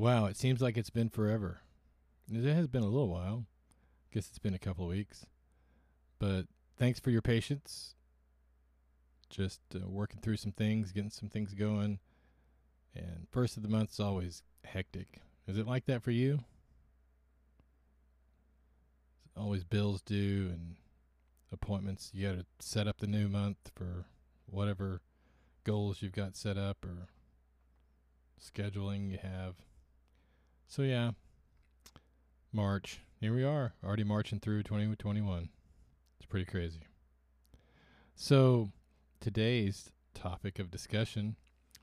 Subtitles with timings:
[0.00, 1.60] Wow, it seems like it's been forever.
[2.32, 3.44] It has been a little while.
[4.14, 5.26] Guess it's been a couple of weeks.
[6.18, 6.46] But
[6.78, 7.94] thanks for your patience.
[9.28, 11.98] Just uh, working through some things, getting some things going.
[12.96, 15.20] And first of the month is always hectic.
[15.46, 16.44] Is it like that for you?
[19.36, 20.76] Always bills due and
[21.52, 22.10] appointments.
[22.14, 24.06] You got to set up the new month for
[24.46, 25.02] whatever
[25.62, 27.08] goals you've got set up or
[28.40, 29.56] scheduling you have.
[30.70, 31.10] So yeah,
[32.52, 33.00] March.
[33.20, 35.48] Here we are, already marching through 2021.
[36.16, 36.82] It's pretty crazy.
[38.14, 38.70] So
[39.18, 41.34] today's topic of discussion,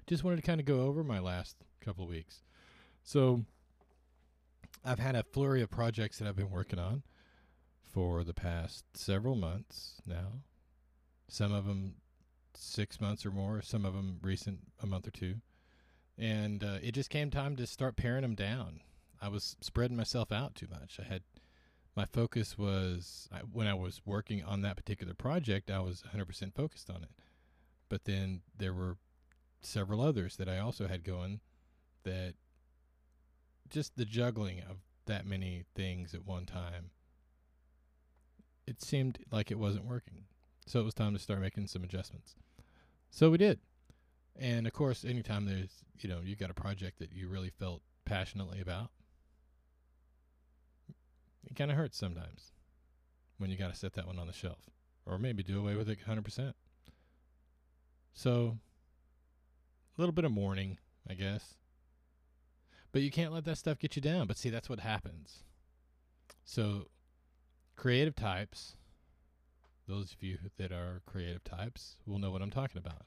[0.07, 2.43] just wanted to kind of go over my last couple of weeks.
[3.03, 3.43] So
[4.85, 7.03] I've had a flurry of projects that I've been working on
[7.91, 10.43] for the past several months now.
[11.27, 11.95] Some of them
[12.55, 15.41] six months or more, some of them recent, a month or two.
[16.17, 18.81] And uh, it just came time to start paring them down.
[19.21, 20.99] I was spreading myself out too much.
[20.99, 21.23] I had
[21.95, 26.55] my focus was I, when I was working on that particular project, I was 100%
[26.55, 27.09] focused on it.
[27.89, 28.97] But then there were
[29.61, 31.39] several others that I also had going
[32.03, 32.35] that
[33.69, 36.91] just the juggling of that many things at one time,
[38.65, 40.25] it seemed like it wasn't working.
[40.65, 42.35] So it was time to start making some adjustments.
[43.09, 43.59] So we did.
[44.39, 47.81] And of course, anytime there's, you know, you've got a project that you really felt
[48.05, 48.91] passionately about,
[51.45, 52.51] it kind of hurts sometimes
[53.37, 54.69] when you got to set that one on the shelf
[55.05, 56.53] or maybe do away with it 100%.
[58.13, 58.57] So,
[59.97, 60.77] a little bit of mourning,
[61.09, 61.55] I guess.
[62.91, 64.27] But you can't let that stuff get you down.
[64.27, 65.43] But see, that's what happens.
[66.43, 66.87] So,
[67.75, 68.75] creative types,
[69.87, 73.05] those of you that are creative types will know what I'm talking about.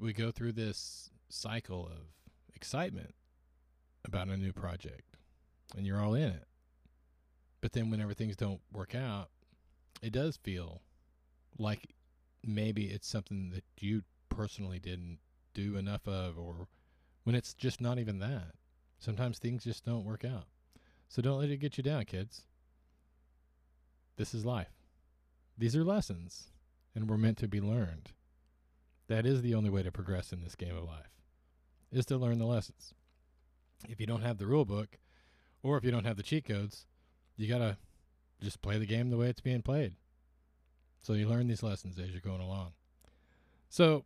[0.00, 2.06] We go through this cycle of
[2.54, 3.14] excitement
[4.06, 5.16] about a new project,
[5.76, 6.46] and you're all in it.
[7.60, 9.28] But then, whenever things don't work out,
[10.00, 10.80] it does feel
[11.58, 11.94] like
[12.42, 15.18] maybe it's something that you personally didn't
[15.52, 16.68] do enough of, or
[17.24, 18.54] when it's just not even that.
[18.98, 20.46] Sometimes things just don't work out.
[21.08, 22.46] So don't let it get you down, kids.
[24.16, 24.72] This is life.
[25.58, 26.48] These are lessons,
[26.94, 28.12] and we're meant to be learned.
[29.10, 31.10] That is the only way to progress in this game of life,
[31.90, 32.94] is to learn the lessons.
[33.88, 34.98] If you don't have the rule book,
[35.64, 36.86] or if you don't have the cheat codes,
[37.36, 37.76] you gotta
[38.40, 39.94] just play the game the way it's being played.
[41.02, 42.74] So you learn these lessons as you're going along.
[43.68, 44.04] So,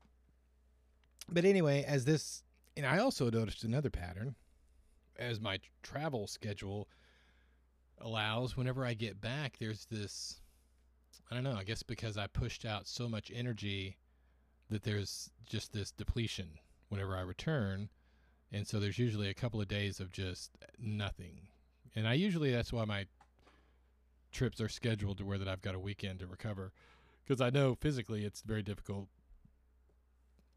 [1.28, 2.42] but anyway, as this,
[2.74, 4.36] and I also noticed another pattern
[5.18, 6.88] as my travel schedule
[7.98, 8.56] allows.
[8.56, 10.40] Whenever I get back, there's this,
[11.30, 13.98] I don't know, I guess because I pushed out so much energy
[14.70, 16.58] that there's just this depletion
[16.88, 17.88] whenever I return.
[18.52, 21.48] And so there's usually a couple of days of just nothing.
[21.94, 23.06] And I usually, that's why my
[24.32, 26.72] trips are scheduled to where that I've got a weekend to recover
[27.24, 29.08] because I know physically it's very difficult.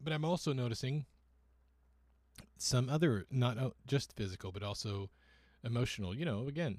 [0.00, 1.06] But I'm also noticing
[2.56, 3.56] some other, not
[3.86, 5.10] just physical, but also
[5.64, 6.14] emotional.
[6.14, 6.78] You know, again,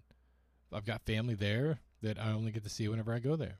[0.72, 3.60] I've got family there that I only get to see whenever I go there.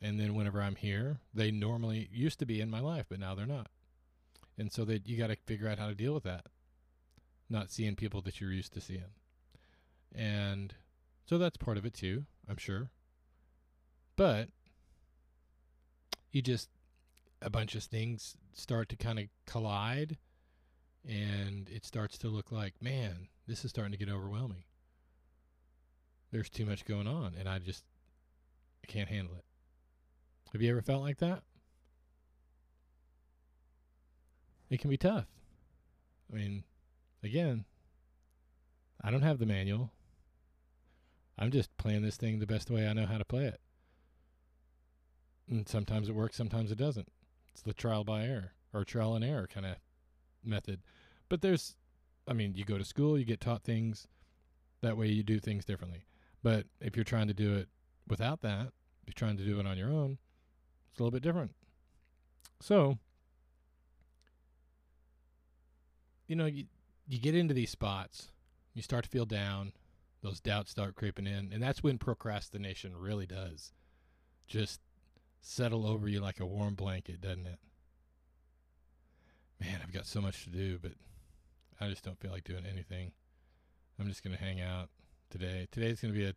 [0.00, 3.34] And then whenever I'm here, they normally used to be in my life, but now
[3.34, 3.68] they're not.
[4.56, 6.46] And so that you got to figure out how to deal with that.
[7.50, 9.14] Not seeing people that you're used to seeing.
[10.14, 10.74] And
[11.26, 12.90] so that's part of it too, I'm sure.
[14.16, 14.48] But
[16.32, 16.68] you just
[17.40, 20.16] a bunch of things start to kind of collide
[21.08, 24.64] and it starts to look like, man, this is starting to get overwhelming.
[26.32, 27.84] There's too much going on and I just
[28.82, 29.44] I can't handle it.
[30.52, 31.42] Have you ever felt like that?
[34.70, 35.26] it can be tough.
[36.30, 36.64] I mean,
[37.22, 37.64] again,
[39.02, 39.92] I don't have the manual.
[41.38, 43.60] I'm just playing this thing the best way I know how to play it.
[45.48, 47.08] And sometimes it works, sometimes it doesn't.
[47.52, 49.76] It's the trial by error or trial and error kind of
[50.44, 50.80] method.
[51.28, 51.76] But there's,
[52.26, 54.06] I mean, you go to school, you get taught things.
[54.82, 56.04] That way you do things differently.
[56.42, 57.68] But if you're trying to do it
[58.06, 58.72] without that,
[59.06, 60.18] you're trying to do it on your own,
[60.90, 61.52] it's a little bit different.
[62.60, 62.98] So,
[66.26, 66.64] you know, you,
[67.06, 68.28] you get into these spots,
[68.74, 69.72] you start to feel down,
[70.22, 73.72] those doubts start creeping in, and that's when procrastination really does
[74.46, 74.80] just
[75.40, 77.58] settle over you like a warm blanket, doesn't it?
[79.60, 80.92] Man, I've got so much to do, but
[81.80, 83.12] I just don't feel like doing anything.
[83.98, 84.88] I'm just going to hang out
[85.30, 85.66] today.
[85.70, 86.34] Today's going to be a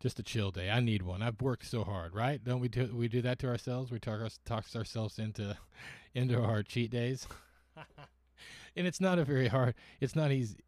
[0.00, 0.70] just a chill day.
[0.70, 1.22] I need one.
[1.22, 2.42] I've worked so hard, right?
[2.42, 3.90] Don't we do we do that to ourselves?
[3.90, 5.56] We talk talk ourselves into
[6.14, 7.26] into our cheat days.
[8.76, 9.74] and it's not a very hard.
[10.00, 10.58] It's not easy.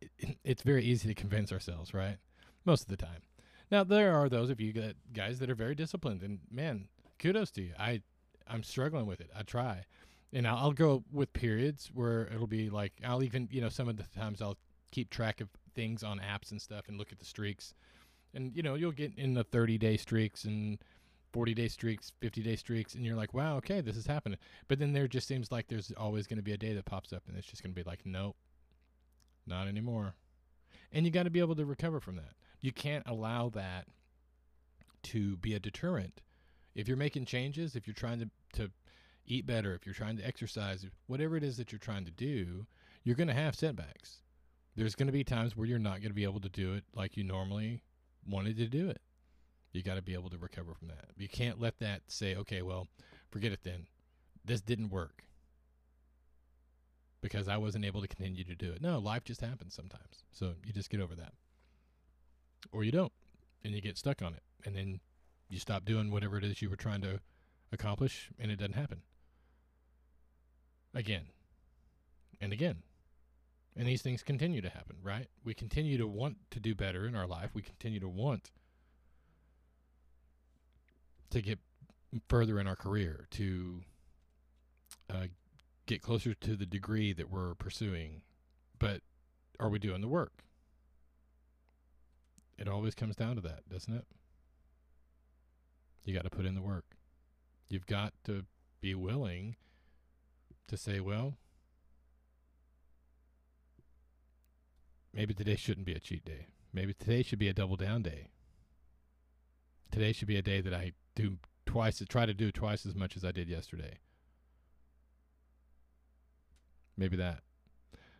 [0.45, 2.17] It's very easy to convince ourselves, right?
[2.65, 3.23] Most of the time.
[3.71, 4.73] Now there are those of you
[5.13, 6.89] guys that are very disciplined, and man,
[7.19, 7.73] kudos to you.
[7.79, 8.03] I
[8.47, 9.31] I'm struggling with it.
[9.37, 9.85] I try,
[10.33, 13.89] and I'll, I'll go with periods where it'll be like I'll even you know some
[13.89, 14.57] of the times I'll
[14.91, 17.75] keep track of things on apps and stuff and look at the streaks,
[18.35, 20.79] and you know you'll get in the 30 day streaks and
[21.33, 24.39] 40 day streaks, 50 day streaks, and you're like, wow, okay, this is happening.
[24.67, 27.13] But then there just seems like there's always going to be a day that pops
[27.13, 28.37] up and it's just going to be like, nope,
[29.47, 30.15] not anymore.
[30.93, 32.33] And you got to be able to recover from that.
[32.61, 33.87] You can't allow that
[35.05, 36.23] to be a deterrent
[36.75, 38.71] if you're making changes, if you're trying to, to
[39.27, 42.67] eat better, if you're trying to exercise, whatever it is that you're trying to do,
[43.03, 44.23] you're going to have setbacks.
[44.77, 46.85] There's going to be times where you're not going to be able to do it
[46.95, 47.83] like you normally
[48.29, 49.01] wanted to do it.
[49.73, 51.11] You got to be able to recover from that.
[51.17, 52.89] You can't let that say, okay, well,
[53.31, 53.87] forget it then.
[54.45, 55.25] This didn't work
[57.21, 58.81] because I wasn't able to continue to do it.
[58.81, 60.25] No, life just happens sometimes.
[60.33, 61.33] So you just get over that.
[62.73, 63.13] Or you don't,
[63.65, 64.43] and you get stuck on it.
[64.65, 65.01] And then
[65.49, 67.21] you stop doing whatever it is you were trying to
[67.73, 69.03] accomplish and it doesn't happen.
[70.95, 71.27] Again
[72.41, 72.83] and again.
[73.79, 75.29] And these things continue to happen, right?
[75.45, 77.51] We continue to want to do better in our life.
[77.55, 78.51] We continue to want
[81.31, 81.61] to get
[82.29, 83.83] further in our career, to
[85.09, 85.27] uh,
[85.87, 88.23] get closer to the degree that we're pursuing.
[88.81, 89.03] But
[89.61, 90.43] are we doing the work?
[92.59, 94.07] It always comes down to that, doesn't it?
[96.05, 96.97] You got to put in the work.
[97.69, 98.45] You've got to
[98.81, 99.55] be willing
[100.67, 101.35] to say, well,
[105.13, 106.47] maybe today shouldn't be a cheat day.
[106.73, 108.29] Maybe today should be a double down day.
[109.91, 113.17] Today should be a day that I do twice, try to do twice as much
[113.17, 113.99] as I did yesterday.
[116.97, 117.41] Maybe that.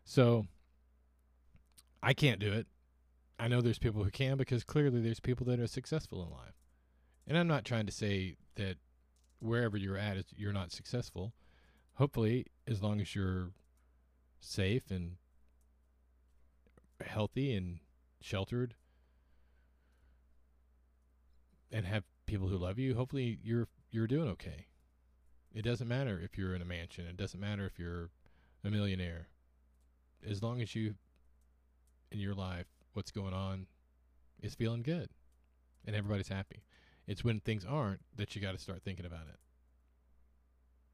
[0.05, 0.47] So
[2.03, 2.67] I can't do it.
[3.39, 6.55] I know there's people who can because clearly there's people that are successful in life.
[7.27, 8.77] And I'm not trying to say that
[9.41, 11.35] wherever you're at, you're not successful.
[11.95, 13.51] Hopefully, as long as you're
[14.41, 15.17] safe and
[17.07, 17.79] healthy and
[18.21, 18.75] sheltered
[21.71, 24.67] and have people who love you, hopefully you're you're doing okay.
[25.55, 27.07] It doesn't matter if you're in a mansion.
[27.07, 28.11] It doesn't matter if you're
[28.65, 29.29] a millionaire.
[30.29, 30.95] As long as you
[32.11, 33.67] in your life what's going on
[34.43, 35.09] is feeling good
[35.87, 36.63] and everybody's happy.
[37.07, 39.39] It's when things aren't that you got to start thinking about it.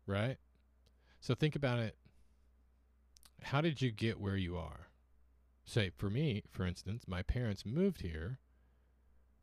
[0.07, 0.37] Right?
[1.21, 1.97] So think about it.
[3.43, 4.89] How did you get where you are?
[5.65, 8.39] Say, for me, for instance, my parents moved here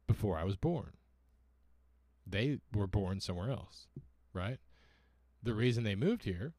[0.08, 0.92] before I was born.
[2.28, 3.88] They were born somewhere else,
[4.34, 4.60] right?
[5.42, 6.54] The reason they moved here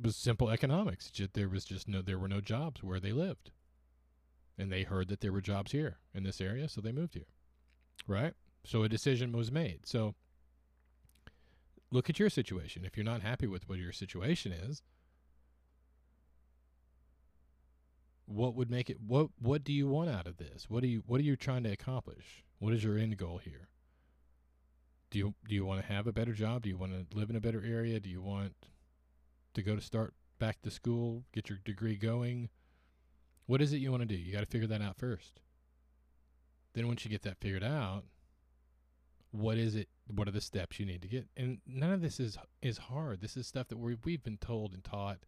[0.00, 1.10] was simple economics.
[1.32, 3.50] There was just no there were no jobs where they lived.
[4.58, 7.28] And they heard that there were jobs here in this area, so they moved here
[8.08, 8.34] right?
[8.64, 9.86] So a decision was made.
[9.86, 10.14] So
[11.90, 12.84] look at your situation.
[12.84, 14.82] If you're not happy with what your situation is,
[18.28, 20.66] what would make it what what do you want out of this?
[20.68, 22.44] What do you what are you trying to accomplish?
[22.58, 23.68] What is your end goal here?
[25.10, 26.62] Do you do you want to have a better job?
[26.62, 28.00] Do you want to live in a better area?
[28.00, 28.54] Do you want
[29.54, 32.50] to go to start back to school, get your degree going?
[33.46, 34.14] What is it you want to do?
[34.14, 35.40] You got to figure that out first.
[36.74, 38.04] Then once you get that figured out,
[39.30, 39.88] what is it?
[40.06, 41.26] What are the steps you need to get?
[41.36, 43.20] And none of this is is hard.
[43.22, 45.18] This is stuff that we we've been told and taught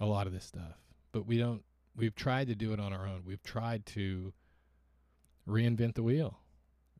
[0.00, 0.78] a lot of this stuff,
[1.18, 1.64] but we don't.
[1.96, 3.22] We've tried to do it on our own.
[3.26, 4.32] We've tried to
[5.48, 6.38] reinvent the wheel,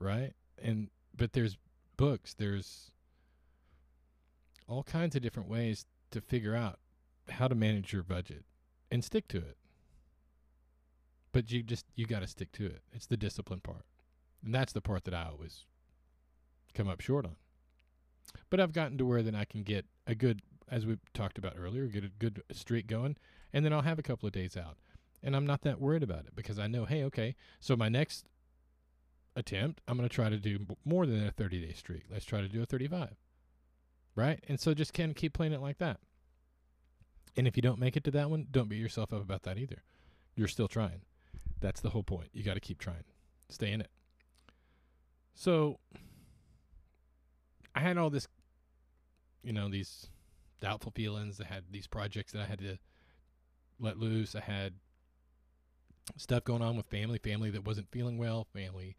[0.01, 0.33] right?
[0.61, 1.57] And but there's
[1.97, 2.91] books, there's
[4.67, 6.81] all kinds of different ways to figure out
[7.29, 8.45] how to manage your budget
[8.91, 9.57] and stick to it.
[11.31, 12.83] But you just you got to stick to it.
[12.93, 13.85] It's the discipline part.
[14.45, 15.65] And that's the part that I always
[16.75, 17.37] come up short on.
[18.51, 21.55] But I've gotten to where then I can get a good as we talked about
[21.59, 23.17] earlier, get a good streak going
[23.53, 24.77] and then I'll have a couple of days out.
[25.23, 28.27] And I'm not that worried about it because I know, hey, okay, so my next
[29.35, 32.05] attempt, I'm going to try to do more than a 30 day streak.
[32.11, 33.17] Let's try to do a 35.
[34.15, 34.43] Right?
[34.49, 36.01] And so just of keep playing it like that.
[37.37, 39.59] And if you don't make it to that one, don't beat yourself up about that
[39.59, 39.83] either.
[40.35, 41.03] You're still trying.
[41.61, 42.31] That's the whole point.
[42.33, 43.05] You got to keep trying.
[43.49, 43.91] Stay in it.
[45.35, 45.79] So
[47.75, 48.27] I had all this,
[49.45, 50.09] you know, these
[50.61, 51.41] doubtful feelings.
[51.41, 52.79] I had these projects that I had to
[53.79, 54.35] let loose.
[54.35, 54.75] I had
[56.17, 58.97] stuff going on with family, family that wasn't feeling well, family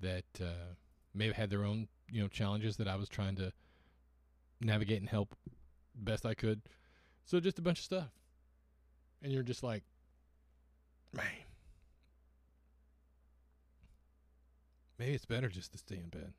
[0.00, 0.74] that uh,
[1.14, 3.52] may have had their own, you know, challenges that I was trying to
[4.60, 5.36] navigate and help
[5.94, 6.62] best I could.
[7.24, 8.08] So just a bunch of stuff.
[9.22, 9.82] And you're just like,
[11.12, 11.24] man,
[14.98, 16.32] maybe it's better just to stay in bed.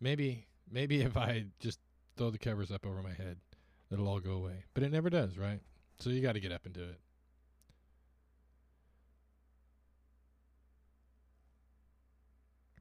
[0.00, 1.78] Maybe, maybe if I just
[2.16, 3.38] throw the covers up over my head,
[3.94, 4.64] it'll all go away.
[4.74, 5.60] But it never does, right?
[5.98, 7.00] So you got to get up and do it.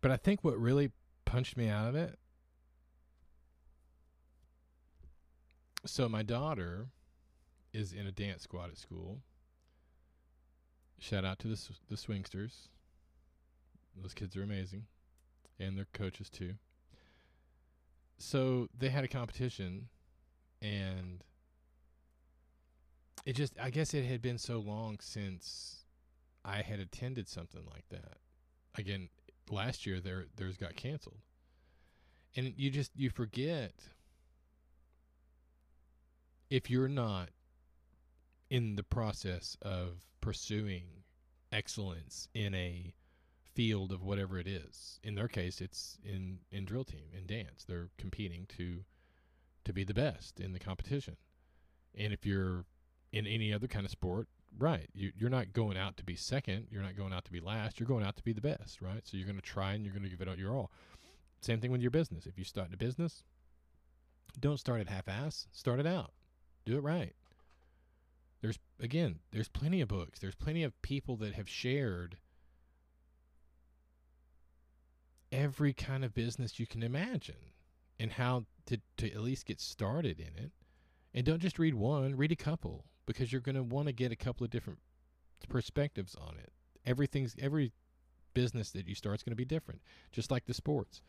[0.01, 0.91] But I think what really
[1.24, 2.17] punched me out of it.
[5.86, 6.88] So my daughter
[7.74, 9.20] is in a dance squad at school.
[11.00, 12.70] Shout out to the the swingsters.
[14.01, 14.86] Those kids are amazing,
[15.60, 16.53] and their coaches too.
[18.17, 19.89] So they had a competition,
[20.63, 21.24] and
[23.25, 25.84] it just I guess it had been so long since
[26.43, 28.17] I had attended something like that.
[28.75, 29.10] Again,
[29.51, 31.20] last year there theirs got canceled.
[32.36, 33.74] And you just you forget
[36.50, 37.29] if you're not
[38.50, 40.84] in the process of pursuing
[41.51, 42.93] excellence in a
[43.53, 45.00] field of whatever it is.
[45.03, 47.65] In their case, it's in in drill team in dance.
[47.67, 48.84] They're competing to
[49.65, 51.17] to be the best in the competition.
[51.96, 52.65] And if you're
[53.12, 54.27] in any other kind of sport,
[54.58, 56.67] right, you, you're not going out to be second.
[56.72, 57.79] You're not going out to be last.
[57.79, 59.01] You're going out to be the best, right?
[59.03, 60.72] So you're going to try and you're going to give it out your all.
[61.41, 62.25] Same thing with your business.
[62.25, 63.24] If you start a business,
[64.39, 65.48] don't start it half-ass.
[65.51, 66.13] Start it out.
[66.65, 67.13] Do it right.
[68.41, 70.20] There's again, there's plenty of books.
[70.20, 72.17] There's plenty of people that have shared
[75.32, 77.51] every kind of business you can imagine
[78.00, 80.51] and how to, to at least get started in it.
[81.13, 84.12] And don't just read one, read a couple because you're going to want to get
[84.12, 84.79] a couple of different
[85.50, 86.51] perspectives on it.
[86.86, 87.72] Everything's every
[88.34, 91.01] business that you start is going to be different, just like the sports.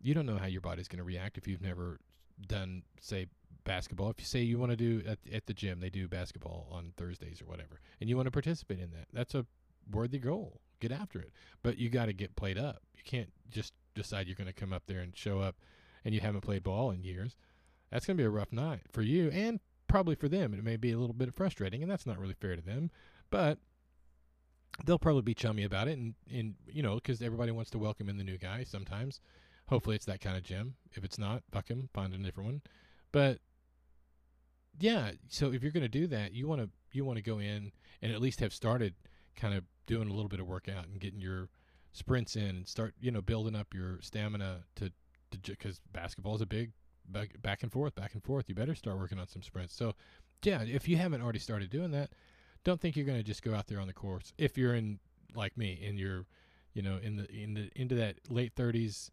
[0.00, 1.98] You don't know how your body's going to react if you've never
[2.46, 3.26] done, say,
[3.64, 4.10] basketball.
[4.10, 6.92] If you say you want to do at, at the gym, they do basketball on
[6.96, 9.46] Thursdays or whatever, and you want to participate in that, that's a
[9.90, 10.60] worthy goal.
[10.78, 11.32] Get after it,
[11.62, 12.82] but you got to get played up.
[12.94, 15.56] You can't just decide you're going to come up there and show up,
[16.06, 17.34] and you haven't played ball in years.
[17.90, 19.58] That's going to be a rough night for you and
[19.88, 20.54] probably for them.
[20.54, 22.90] It may be a little bit frustrating and that's not really fair to them
[23.28, 23.58] but
[24.84, 28.08] they'll probably be chummy about it and, and you know because everybody wants to welcome
[28.08, 29.20] in the new guy sometimes.
[29.68, 32.62] Hopefully it's that kind of gym if it's not fuck him find a different one.
[33.12, 33.40] But
[34.78, 37.38] yeah so if you're going to do that you want to you want to go
[37.38, 38.94] in and at least have started
[39.34, 41.48] kind of doing a little bit of workout and getting your
[41.92, 44.92] sprints in and start you know building up your stamina to
[45.42, 46.72] because basketball is a big
[47.08, 48.48] back, back and forth, back and forth.
[48.48, 49.74] You better start working on some sprints.
[49.74, 49.94] So,
[50.42, 52.10] yeah, if you haven't already started doing that,
[52.64, 54.32] don't think you're going to just go out there on the course.
[54.38, 54.98] If you're in
[55.34, 56.26] like me, and you're,
[56.74, 59.10] you know, in the in the into that late 30s,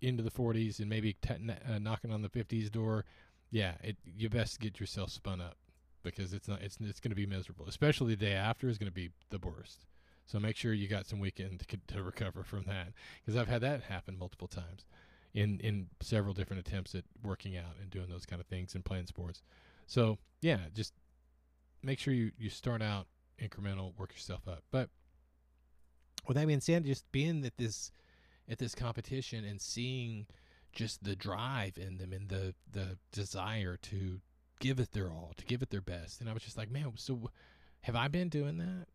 [0.00, 3.04] into the 40s, and maybe t- uh, knocking on the 50s door,
[3.50, 5.56] yeah, it you best get yourself spun up
[6.02, 7.66] because it's not it's it's going to be miserable.
[7.66, 9.86] Especially the day after is going to be the worst.
[10.26, 12.88] So make sure you got some weekend to, to recover from that
[13.24, 14.84] because I've had that happen multiple times
[15.38, 18.84] in in several different attempts at working out and doing those kind of things and
[18.84, 19.42] playing sports.
[19.86, 20.92] So yeah, just
[21.82, 23.06] make sure you you start out
[23.40, 24.64] incremental, work yourself up.
[24.70, 24.90] But
[26.26, 27.92] with that being said, just being at this
[28.48, 30.26] at this competition and seeing
[30.72, 34.20] just the drive in them and the the desire to
[34.58, 36.92] give it their all, to give it their best, and I was just like, man,
[36.96, 37.30] so
[37.82, 38.86] have I been doing that?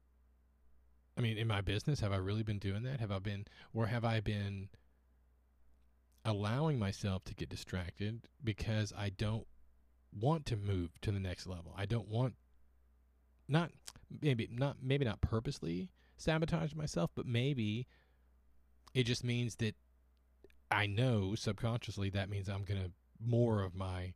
[1.17, 2.99] I mean, in my business, have I really been doing that?
[2.99, 4.69] Have I been, or have I been
[6.25, 9.45] allowing myself to get distracted because I don't
[10.11, 11.73] want to move to the next level.
[11.77, 12.35] I don't want
[13.47, 13.71] not
[14.21, 17.87] maybe not maybe not purposely sabotage myself, but maybe
[18.93, 19.75] it just means that
[20.71, 24.13] I know subconsciously that means I'm going to more of my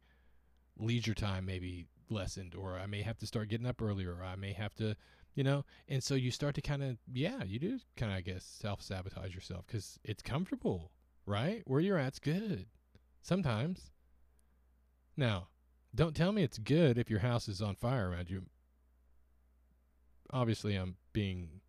[0.78, 4.36] leisure time maybe lessened, or I may have to start getting up earlier, or I
[4.36, 4.96] may have to,
[5.36, 5.66] you know.
[5.88, 8.82] And so you start to kind of, yeah, you do kind of, I guess, self
[8.82, 10.92] sabotage yourself because it's comfortable,
[11.28, 11.62] right?
[11.66, 12.66] Where you're at's good
[13.22, 13.92] sometimes.
[15.16, 15.50] Now,
[15.94, 18.44] don't tell me it's good if your house is on fire around you.
[20.32, 21.62] Obviously, I'm being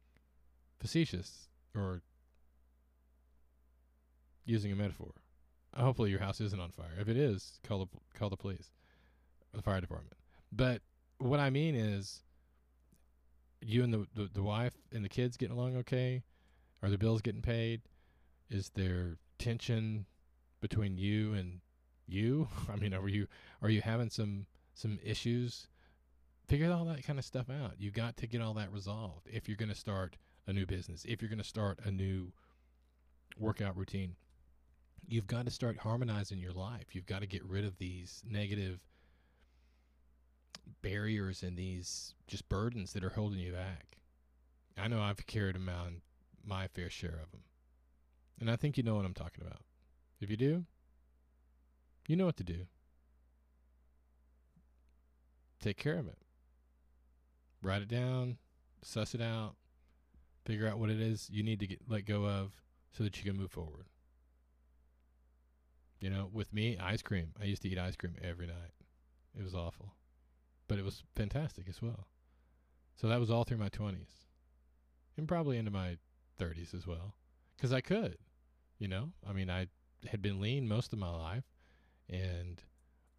[0.78, 2.02] facetious or
[4.44, 5.12] using a metaphor.
[5.74, 6.94] Hopefully, your house isn't on fire.
[6.98, 7.86] If it is, call the
[8.18, 8.70] call the police,
[9.52, 10.14] the fire department.
[10.50, 10.82] But
[11.18, 12.22] what I mean is,
[13.60, 16.22] you and the, the the wife and the kids getting along okay?
[16.82, 17.82] Are the bills getting paid?
[18.50, 20.06] Is there tension
[20.60, 21.60] between you and
[22.06, 22.48] you?
[22.72, 23.26] I mean, are you
[23.62, 25.68] are you having some some issues?
[26.46, 27.74] Figure all that kind of stuff out.
[27.78, 30.16] You got to get all that resolved if you're going to start
[30.46, 31.04] a new business.
[31.06, 32.32] If you're going to start a new
[33.38, 34.16] workout routine,
[35.06, 36.94] you've got to start harmonizing your life.
[36.94, 38.80] You've got to get rid of these negative
[40.80, 43.98] barriers and these just burdens that are holding you back.
[44.76, 46.00] I know I've carried on
[46.44, 47.42] my fair share of them.
[48.40, 49.62] And I think you know what I'm talking about.
[50.20, 50.64] If you do,
[52.06, 52.66] you know what to do.
[55.60, 56.18] Take care of it.
[57.62, 58.38] Write it down,
[58.82, 59.54] suss it out,
[60.44, 62.52] figure out what it is you need to get let go of
[62.92, 63.86] so that you can move forward.
[66.00, 67.32] You know, with me, ice cream.
[67.40, 68.72] I used to eat ice cream every night.
[69.36, 69.94] It was awful.
[70.68, 72.06] But it was fantastic as well.
[72.94, 74.26] So that was all through my 20s.
[75.16, 75.96] And probably into my
[76.40, 77.14] 30s as well.
[77.56, 78.16] Because I could.
[78.78, 79.66] You know, I mean, I
[80.06, 81.44] had been lean most of my life
[82.08, 82.62] and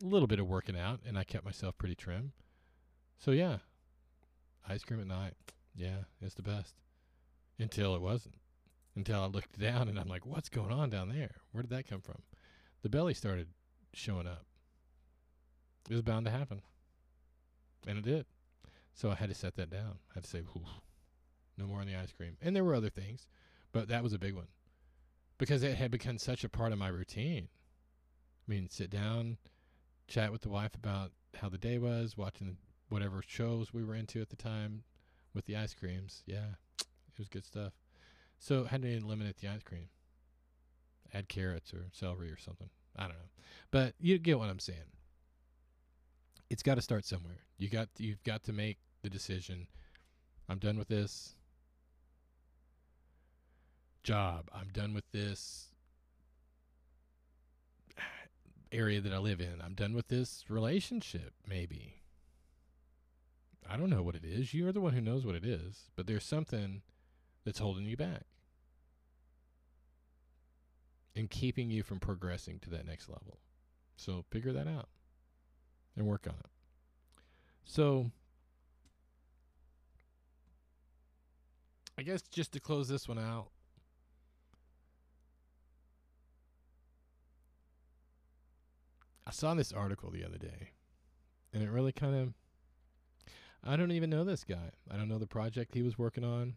[0.02, 2.32] a little bit of working out, and I kept myself pretty trim.
[3.18, 3.58] So, yeah,
[4.68, 5.34] ice cream at night.
[5.76, 6.76] Yeah, it's the best.
[7.60, 8.36] Until it wasn't.
[8.96, 11.36] Until I looked down and I'm like, what's going on down there?
[11.52, 12.22] Where did that come from?
[12.82, 13.48] The belly started
[13.94, 14.46] showing up.
[15.90, 16.62] It was bound to happen.
[17.86, 18.26] And it did.
[18.94, 19.98] So I had to set that down.
[20.12, 20.44] I had to say,
[21.58, 22.38] no more on the ice cream.
[22.42, 23.28] And there were other things,
[23.74, 24.48] but that was a big one
[25.40, 27.48] because it had become such a part of my routine.
[28.48, 29.38] I mean, sit down,
[30.08, 32.58] chat with the wife about how the day was, watching
[32.90, 34.84] whatever shows we were into at the time
[35.34, 36.24] with the ice creams.
[36.28, 37.74] Yeah, it was good stuff.
[38.38, 39.90] So had to eliminate the ice cream.
[41.14, 42.70] Add carrots or celery or something.
[42.96, 43.30] I don't know,
[43.72, 44.78] but you get what I'm saying.
[46.50, 47.40] It's got to start somewhere.
[47.58, 49.68] You got you've got to make the decision.
[50.50, 51.36] I'm done with this
[54.04, 54.50] job.
[54.54, 55.68] I'm done with this
[58.72, 59.62] area that I live in.
[59.64, 61.96] I'm done with this relationship, maybe.
[63.68, 64.54] I don't know what it is.
[64.54, 66.82] You're the one who knows what it is, but there's something
[67.46, 68.24] that's holding you back
[71.16, 73.40] and keeping you from progressing to that next level.
[73.96, 74.90] So figure that out
[75.96, 76.50] and work on it.
[77.66, 78.12] So
[81.98, 83.50] I guess just to close this one out,
[89.30, 90.72] I saw this article the other day,
[91.54, 92.34] and it really kind of.
[93.64, 94.72] I don't even know this guy.
[94.90, 96.56] I don't know the project he was working on.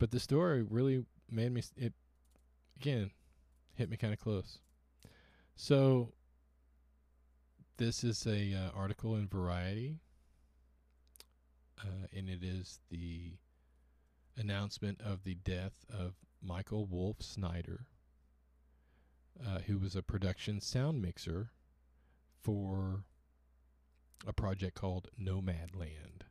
[0.00, 1.62] But the story really made me.
[1.76, 1.92] It
[2.76, 3.12] again
[3.74, 4.58] hit me kind of close.
[5.54, 6.12] So
[7.76, 9.94] this is a uh, article in Variety,
[11.78, 13.34] uh, and it is the
[14.36, 17.86] announcement of the death of Michael Wolf Snyder,
[19.46, 21.50] uh, who was a production sound mixer
[22.42, 23.04] for
[24.26, 26.22] a project called Nomadland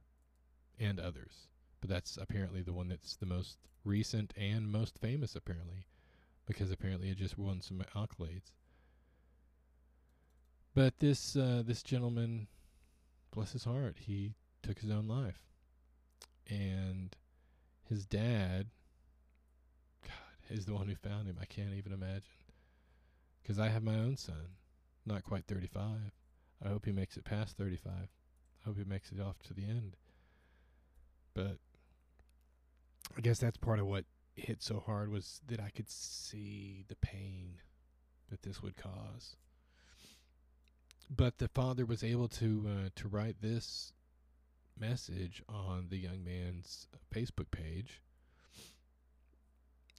[0.80, 1.48] and others.
[1.82, 5.88] But that's apparently the one that's the most recent and most famous, apparently,
[6.46, 8.52] because apparently it just won some accolades.
[10.76, 12.48] But this uh, this gentleman,
[13.32, 15.40] bless his heart, he took his own life,
[16.48, 17.16] and
[17.90, 18.68] his dad,
[20.04, 20.14] God,
[20.56, 21.38] is the one who found him.
[21.42, 22.39] I can't even imagine
[23.50, 24.58] because I have my own son,
[25.08, 25.82] not quite 35.
[26.64, 27.92] I hope he makes it past 35.
[27.92, 28.08] I
[28.64, 29.96] hope he makes it off to the end.
[31.34, 31.58] But
[33.18, 36.96] I guess that's part of what hit so hard was that I could see the
[36.98, 37.56] pain
[38.30, 39.36] that this would cause.
[41.10, 43.94] But the father was able to uh, to write this
[44.80, 48.00] message on the young man's Facebook page,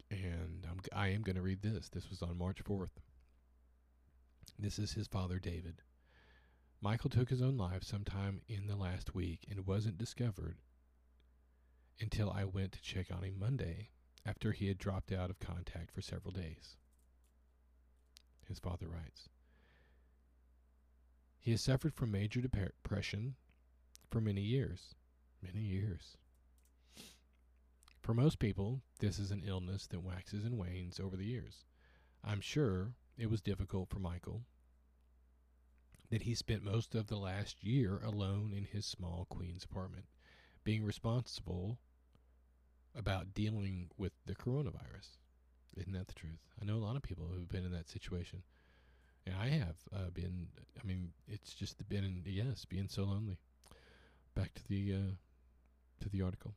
[0.09, 1.89] and I'm I am going to read this.
[1.89, 3.01] This was on March fourth.
[4.59, 5.83] This is his father, David.
[6.81, 10.59] Michael took his own life sometime in the last week and wasn't discovered
[12.01, 13.91] until I went to check on him Monday
[14.25, 16.77] after he had dropped out of contact for several days.
[18.49, 19.29] His father writes
[21.39, 23.37] He has suffered from major depression
[24.11, 24.95] for many years.
[25.43, 26.17] Many years.
[28.03, 31.65] For most people, this is an illness that waxes and wanes over the years.
[32.25, 34.41] I'm sure it was difficult for Michael
[36.11, 40.07] that he spent most of the last year alone in his small Queens apartment,
[40.65, 41.79] being responsible
[42.97, 45.19] about dealing with the coronavirus.
[45.77, 46.41] Isn't that the truth?
[46.61, 48.43] I know a lot of people who've been in that situation.
[49.27, 50.49] And I have uh, been,
[50.83, 53.37] I mean, it's just been, yes, being so lonely.
[54.35, 55.13] Back to the, uh,
[56.01, 56.55] to the article.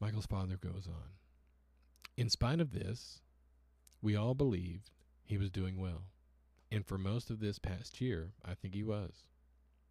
[0.00, 1.19] Michael's father goes on.
[2.20, 3.22] In spite of this,
[4.02, 4.90] we all believed
[5.24, 6.02] he was doing well.
[6.70, 9.24] And for most of this past year, I think he was.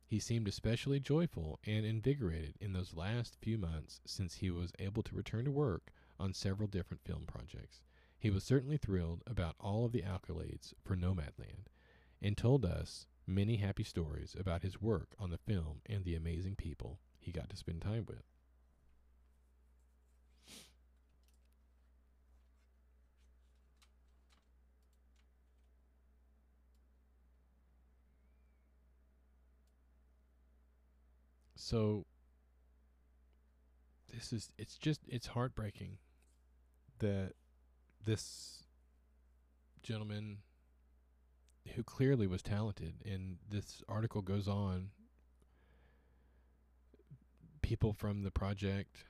[0.06, 5.02] He seemed especially joyful and invigorated in those last few months since he was able
[5.02, 7.82] to return to work on several different film projects.
[8.20, 11.66] He was certainly thrilled about all of the accolades for Nomadland
[12.22, 16.58] and told us many happy stories about his work on the film and the amazing
[16.58, 18.22] people he got to spend time with.
[31.70, 32.04] So
[34.12, 36.00] this is it's just it's heartbreaking
[36.98, 37.34] that
[38.04, 38.64] this
[39.84, 40.40] gentleman
[41.76, 44.90] who clearly was talented and this article goes on
[47.62, 49.06] people from the project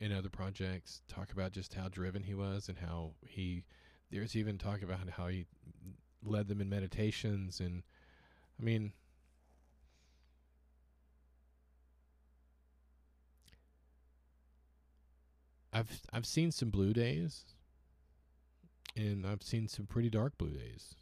[0.00, 3.62] and other projects talk about just how driven he was and how he
[4.10, 5.46] there's even talk about how he
[6.24, 7.84] led them in meditations and
[8.60, 8.92] I mean
[15.72, 17.44] I've I've seen some blue days,
[18.96, 20.94] and I've seen some pretty dark blue days,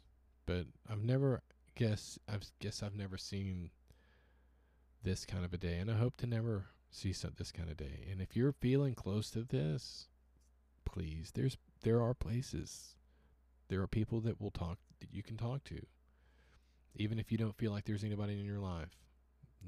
[0.45, 1.41] but I've never
[1.75, 3.71] guess I've guess I've never seen
[5.03, 7.77] this kind of a day, and I hope to never see some, this kind of
[7.77, 8.07] day.
[8.09, 10.07] And if you're feeling close to this,
[10.85, 12.95] please, there's there are places,
[13.67, 15.85] there are people that will talk that you can talk to,
[16.95, 18.95] even if you don't feel like there's anybody in your life.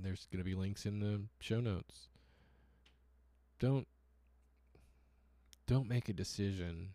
[0.01, 2.07] There's going to be links in the show notes.
[3.59, 3.87] Don't
[5.67, 6.89] don't make a decision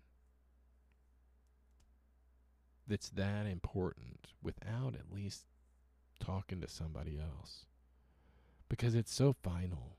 [2.87, 5.45] that's that important without at least
[6.21, 7.67] talking to somebody else
[8.69, 9.97] because it's so final.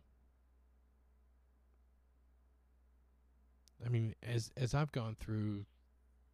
[3.86, 5.66] I mean, as as I've gone through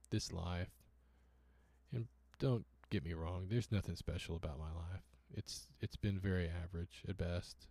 [0.09, 0.71] this life,
[1.93, 2.07] and
[2.39, 5.03] don't get me wrong, there's nothing special about my life.
[5.33, 7.67] It's it's been very average at best.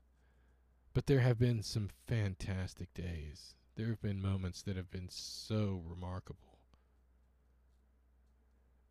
[0.93, 5.83] But there have been some fantastic days there have been moments that have been so
[5.87, 6.59] remarkable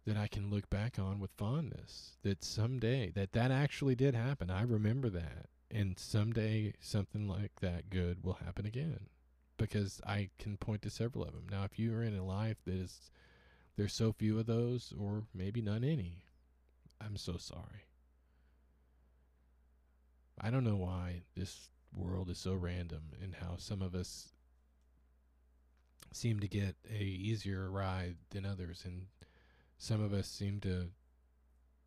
[0.05, 2.17] that I can look back on with fondness.
[2.23, 4.49] That someday that that actually did happen.
[4.49, 9.07] I remember that, and someday something like that good will happen again,
[9.57, 11.47] because I can point to several of them.
[11.49, 13.09] Now, if you are in a life that is
[13.77, 16.25] there's so few of those, or maybe none any,
[16.99, 17.87] I'm so sorry.
[20.39, 24.32] I don't know why this world is so random and how some of us
[26.15, 29.07] seem to get a easier ride than others, and
[29.77, 30.87] some of us seem to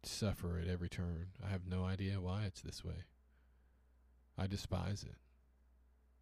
[0.03, 1.29] suffer at every turn.
[1.45, 3.05] I have no idea why it's this way.
[4.39, 5.17] I despise it.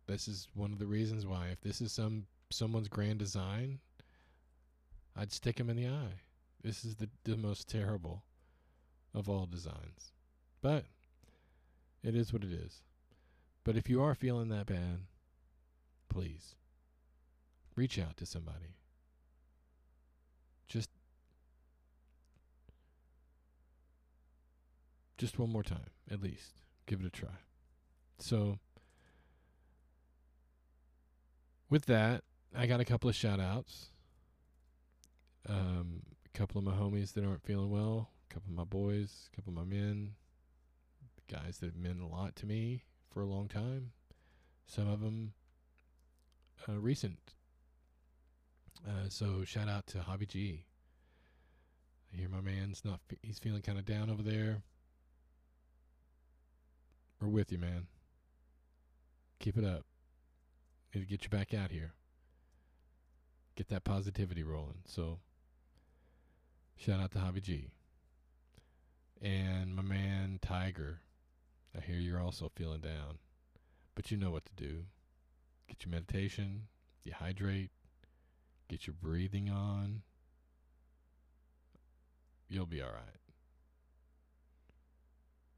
[0.06, 3.80] This is one of the reasons why, if this is some someone's grand design,
[5.16, 6.20] I'd stick him in the eye.
[6.62, 8.22] This is the, the most terrible
[9.12, 10.12] of all designs.
[10.60, 10.84] But
[12.02, 12.82] it is what it is.
[13.64, 15.00] But if you are feeling that bad,
[16.08, 16.54] please
[17.76, 18.76] reach out to somebody.
[20.68, 20.90] Just
[25.16, 26.62] just one more time at least.
[26.86, 27.28] Give it a try.
[28.18, 28.58] So
[31.70, 32.22] with that,
[32.56, 33.90] I got a couple of shout outs.
[35.48, 39.28] Um, a couple of my homies that aren't feeling well, a couple of my boys,
[39.32, 40.12] a couple of my men,
[41.30, 43.92] guys that have meant a lot to me for a long time.
[44.66, 45.32] Some of them
[46.68, 47.18] uh, recent
[48.86, 50.64] uh, so shout out to Javi G.
[52.12, 53.00] I hear my man's not.
[53.22, 54.62] He's feeling kind of down over there.
[57.20, 57.86] We're with you, man.
[59.40, 59.84] Keep it up.
[60.94, 61.92] Need to get you back out here.
[63.56, 64.82] Get that positivity rolling.
[64.84, 65.18] So,
[66.76, 67.70] shout out to Javi G.
[69.22, 71.00] And my man Tiger.
[71.76, 73.18] I hear you're also feeling down,
[73.96, 74.84] but you know what to do.
[75.68, 76.68] Get your meditation,
[77.04, 77.70] dehydrate,
[78.74, 80.02] Get your breathing on.
[82.48, 83.20] you'll be all right.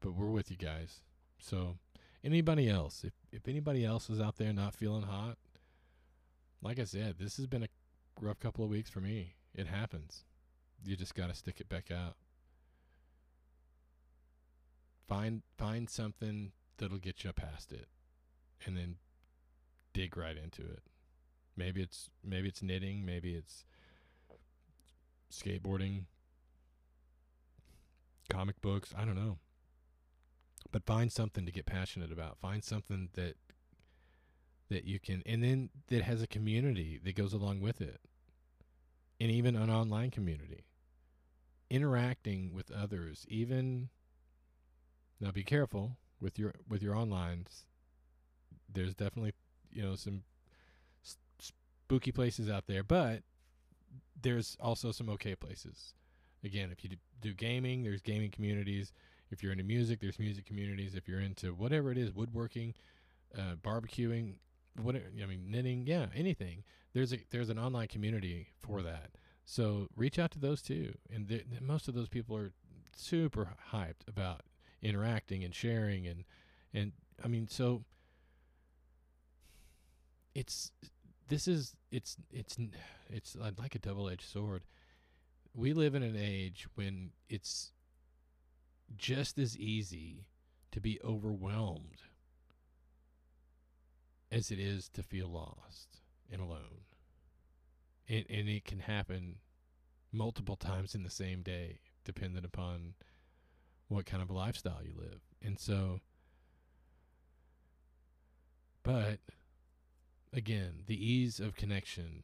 [0.01, 1.01] But we're with you guys.
[1.39, 1.79] So,
[2.23, 5.39] anybody else, if if anybody else is out there not feeling hot,
[6.61, 7.69] like I said, this has been a
[8.21, 9.33] rough couple of weeks for me.
[9.55, 10.23] It happens.
[10.85, 12.17] You just got to stick it back out.
[15.07, 17.87] Find find something that'll get you past it
[18.63, 18.97] and then
[19.91, 20.83] dig right into it.
[21.57, 23.65] Maybe it's maybe it's knitting, maybe it's
[25.31, 26.03] skateboarding,
[28.29, 29.39] comic books, I don't know.
[30.71, 32.37] But find something to get passionate about.
[32.37, 33.35] Find something that
[34.69, 37.99] that you can and then that has a community that goes along with it.
[39.19, 40.65] And even an online community.
[41.69, 43.89] Interacting with others, even
[45.19, 47.63] now be careful with your with your onlines.
[48.71, 49.33] There's definitely,
[49.71, 50.23] you know, some
[51.87, 53.23] spooky places out there, but
[54.21, 55.93] there's also some okay places.
[56.43, 56.89] Again, if you
[57.21, 58.91] do gaming, there's gaming communities.
[59.31, 60.95] If you're into music, there's music communities.
[60.95, 62.73] If you're into whatever it is, woodworking,
[63.37, 64.35] uh, barbecuing,
[64.81, 66.65] whatever I mean, knitting, yeah, anything.
[66.93, 69.11] There's a there's an online community for that.
[69.45, 72.51] So reach out to those too, and most of those people are
[72.97, 74.41] super hyped about
[74.81, 76.25] interacting and sharing and
[76.73, 76.91] and
[77.23, 77.83] I mean so
[80.35, 80.71] it's
[81.27, 82.57] this is it's it's
[83.09, 84.63] it's like a double-edged sword.
[85.53, 87.71] We live in an age when it's
[88.95, 90.27] just as easy
[90.71, 92.03] to be overwhelmed
[94.31, 96.85] as it is to feel lost and alone.
[98.09, 99.37] And, and it can happen
[100.11, 102.93] multiple times in the same day, depending upon
[103.87, 105.21] what kind of lifestyle you live.
[105.41, 105.99] And so,
[108.83, 109.19] but
[110.33, 112.23] again, the ease of connection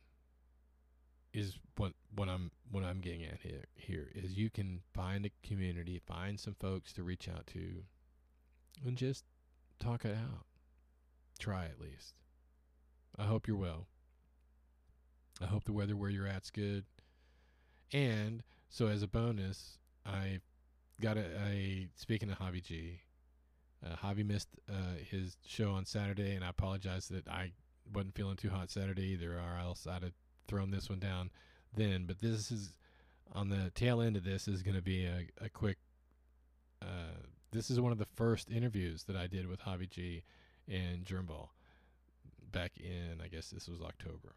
[1.34, 5.48] is what what I'm what I'm getting at here here is you can find a
[5.48, 7.84] community, find some folks to reach out to
[8.86, 9.26] and just
[9.80, 10.46] talk it out.
[11.40, 12.16] Try at least.
[13.18, 13.88] I hope you're well.
[15.42, 16.86] I hope the weather where you're at's good.
[17.92, 20.40] And so as a bonus, I
[21.02, 23.02] got a, a speaking of Javi G.
[23.86, 27.52] Uh, Javi missed uh, his show on Saturday, and I apologize that I
[27.92, 30.14] wasn't feeling too hot Saturday either, or else I'd have
[30.48, 31.32] thrown this one down
[31.76, 32.06] then.
[32.06, 32.78] But this is
[33.32, 35.78] on the tail end of this is going to be a, a quick.
[36.82, 37.18] Uh,
[37.52, 40.24] this is one of the first interviews that I did with Javi G
[40.68, 41.50] and Germball
[42.52, 44.36] back in, I guess this was October.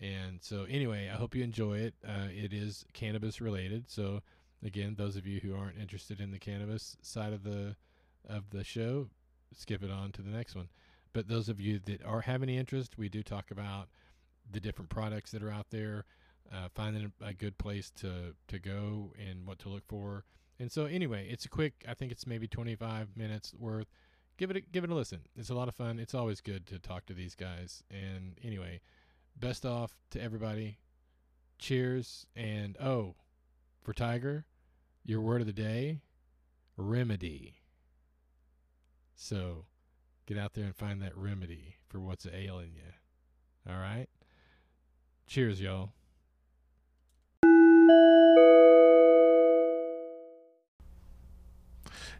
[0.00, 1.94] And so, anyway, I hope you enjoy it.
[2.06, 4.22] Uh, it is cannabis related, so
[4.64, 7.76] again, those of you who aren't interested in the cannabis side of the
[8.28, 9.08] of the show,
[9.54, 10.68] skip it on to the next one.
[11.14, 13.88] But those of you that are have any interest, we do talk about
[14.50, 16.04] the different products that are out there,
[16.52, 20.24] uh, finding a, good place to to go and what to look for.
[20.58, 21.84] And so, anyway, it's a quick.
[21.88, 23.86] I think it's maybe 25 minutes worth.
[24.36, 25.20] Give it a, give it a listen.
[25.36, 25.98] It's a lot of fun.
[25.98, 27.84] It's always good to talk to these guys.
[27.90, 28.80] And anyway,
[29.38, 30.78] best off to everybody.
[31.58, 32.26] Cheers.
[32.34, 33.14] And oh,
[33.82, 34.46] for Tiger,
[35.04, 36.00] your word of the day,
[36.76, 37.54] remedy.
[39.14, 39.66] So
[40.26, 43.72] get out there and find that remedy for what's ailing you.
[43.72, 44.08] All right?
[45.26, 45.90] Cheers, y'all.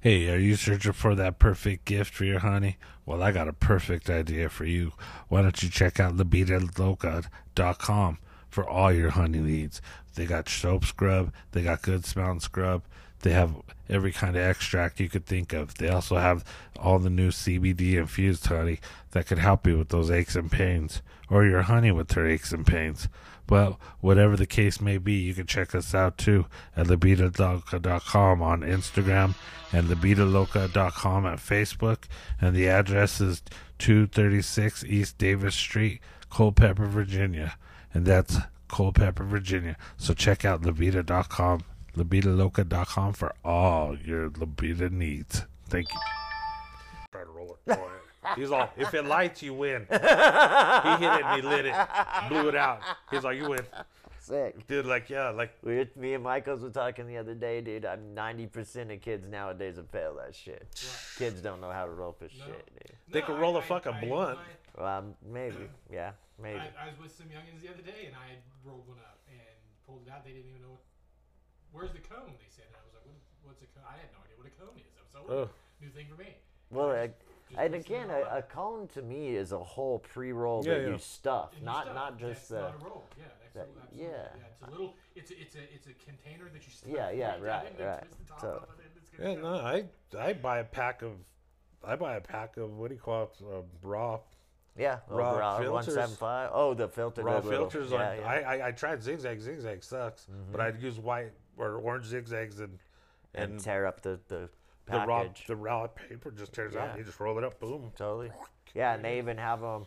[0.01, 2.77] Hey, are you searching for that perfect gift for your honey?
[3.07, 4.93] Well, I got a perfect idea for you.
[5.29, 8.19] Why don't you check out libidaloca.com
[8.51, 9.81] for all your honey needs?
[10.15, 12.83] They got soap scrub, they got good smelling scrub,
[13.25, 13.57] they have
[13.89, 15.75] every kind of extract you could think of.
[15.75, 16.45] They also have
[16.79, 21.03] all the new CBD infused honey that could help you with those aches and pains,
[21.31, 23.09] or your honey with their aches and pains.
[23.49, 28.61] Well, whatever the case may be, you can check us out too at libidaloca.com on
[28.61, 29.35] Instagram
[29.73, 32.05] and libidaloca.com at Facebook.
[32.41, 33.43] And the address is
[33.79, 37.57] 236 East Davis Street, Culpeper, Virginia.
[37.93, 39.77] And that's Culpeper, Virginia.
[39.97, 45.45] So check out libida.com, libidaloca.com for all your libido needs.
[45.69, 45.99] Thank you.
[47.13, 47.79] Try to roll it.
[48.37, 49.87] He's all, if it lights, you win.
[49.91, 51.75] He hit it and he lit it,
[52.29, 52.81] blew it out.
[53.11, 53.61] He's like, you win.
[54.19, 54.67] Sick.
[54.67, 57.85] Dude, like, yeah, like, We, were- me and Michaels were talking the other day, dude.
[57.85, 60.67] I'm 90% of kids nowadays have failed that shit.
[61.19, 62.97] Kids don't know how to roll for shit, dude.
[63.13, 64.39] They could roll a fucking blunt.
[64.79, 65.69] Well, um, maybe.
[65.93, 66.59] Yeah, maybe.
[66.59, 69.39] I, I was with some youngins the other day, and I rolled one up and
[69.87, 70.25] pulled it out.
[70.25, 70.81] They didn't even know what.
[71.75, 72.31] Where's the cone?
[72.39, 72.65] They said.
[72.71, 74.77] And I was like, what, "What's a cone?" I had no idea what a cone
[74.79, 74.89] is.
[74.95, 75.51] That was so Oh.
[75.83, 76.31] new thing for me.
[76.71, 80.63] Well, I, just and mixing again, a, a cone to me is a whole pre-roll
[80.65, 80.89] Yeah, that yeah.
[80.91, 81.95] you stuff, And you not stuff.
[81.95, 82.61] not just that's the.
[82.63, 83.05] not a roll.
[83.19, 84.05] Yeah, that's that- absolutely.
[84.07, 84.11] yeah.
[84.11, 84.47] yeah.
[84.51, 84.95] It's a little.
[85.15, 86.91] It's a it's a it's a container that you stuff.
[86.95, 87.99] Yeah, yeah, right, right.
[87.99, 89.43] twist the top So- off of it, and it's gonna Yeah, go.
[89.43, 91.13] no, I I buy a pack of
[91.85, 93.43] I buy a pack of what do you call it?
[93.45, 94.21] Uh, raw
[94.77, 95.73] Yeah, oh, Raw raw filters.
[95.73, 96.51] one seven five.
[96.53, 97.23] Oh, the filter.
[97.23, 97.93] raw the little- filters.
[97.93, 98.23] Yeah, on, yeah.
[98.23, 98.49] Mm-hmm.
[98.49, 99.41] I, I I tried zigzag.
[99.41, 102.79] Zigzag sucks, but I'd use white or orange zigzags and
[103.35, 104.49] and, and, tear up the the
[104.87, 106.91] the raw the raw paper just tears out.
[106.93, 106.97] Yeah.
[106.99, 107.91] You just roll it up, boom.
[107.97, 108.31] Totally.
[108.75, 109.87] Yeah, and they even have them.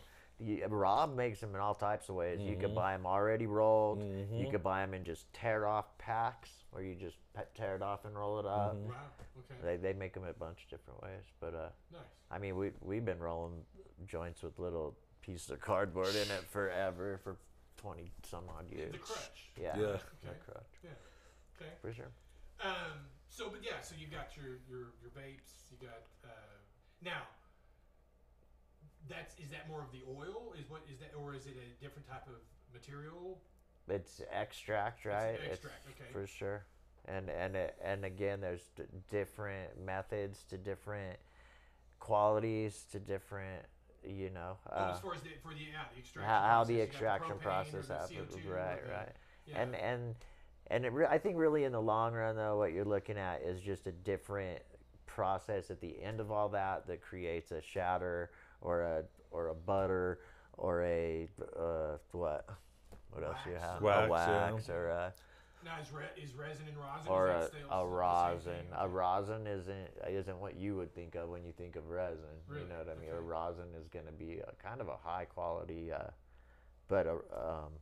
[0.68, 2.38] RAW makes them in all types of ways.
[2.40, 2.60] You Mm-hmm.
[2.60, 4.00] could buy them already rolled.
[4.32, 7.82] You could buy them in just tear off packs, or you just pe- tear it
[7.82, 8.76] off and roll it up.
[8.76, 8.88] Mm-hmm.
[8.88, 8.94] Wow.
[9.50, 9.60] Okay.
[9.64, 11.24] They, they make them a bunch of different ways.
[11.40, 12.00] But uh, Nice.
[12.30, 13.54] I mean, we we've been rolling
[14.06, 17.36] joints with little pieces of cardboard in it forever for
[17.76, 18.92] twenty some odd years.
[18.92, 19.50] The crutch.
[19.60, 19.76] Yeah.
[19.76, 19.86] Yeah.
[20.22, 20.64] The crutch.
[20.84, 20.90] Yeah.
[21.60, 21.72] Okay.
[21.82, 22.10] For sure.
[22.62, 23.10] Um.
[23.28, 23.80] So, but yeah.
[23.82, 25.66] So you've got your your your vapes.
[25.70, 26.28] You got uh.
[27.02, 27.22] Now.
[29.08, 30.52] That's is that more of the oil?
[30.58, 32.40] Is what is that, or is it a different type of
[32.74, 33.40] material?
[33.88, 35.38] It's extract, right?
[35.42, 36.12] It's extract, okay.
[36.12, 36.64] For sure.
[37.06, 41.16] And and and again, there's d- different methods to different
[42.00, 43.64] qualities to different,
[44.04, 46.28] you know, Oh, uh, as far as the for the yeah the extraction.
[46.28, 48.36] how, how process, the extraction process happens.
[48.46, 49.12] Right, right.
[49.46, 49.60] Yeah.
[49.62, 50.14] And and
[50.70, 53.42] and it re- I think really in the long run though, what you're looking at
[53.42, 54.60] is just a different
[55.06, 59.54] process at the end of all that that creates a shatter or a or a
[59.54, 60.20] butter
[60.56, 61.28] or a
[61.58, 62.48] uh, what
[63.10, 64.52] what else do you have Wax, a yeah.
[64.52, 65.12] wax or a
[65.64, 68.66] now is, re- is resin and rosin or is a, still a still rosin.
[68.78, 72.24] A rosin isn't isn't what you would think of when you think of resin.
[72.46, 72.62] Really?
[72.62, 73.10] You know what I mean?
[73.10, 76.10] A rosin is going to be a kind of a high quality, uh,
[76.86, 77.72] but a, um,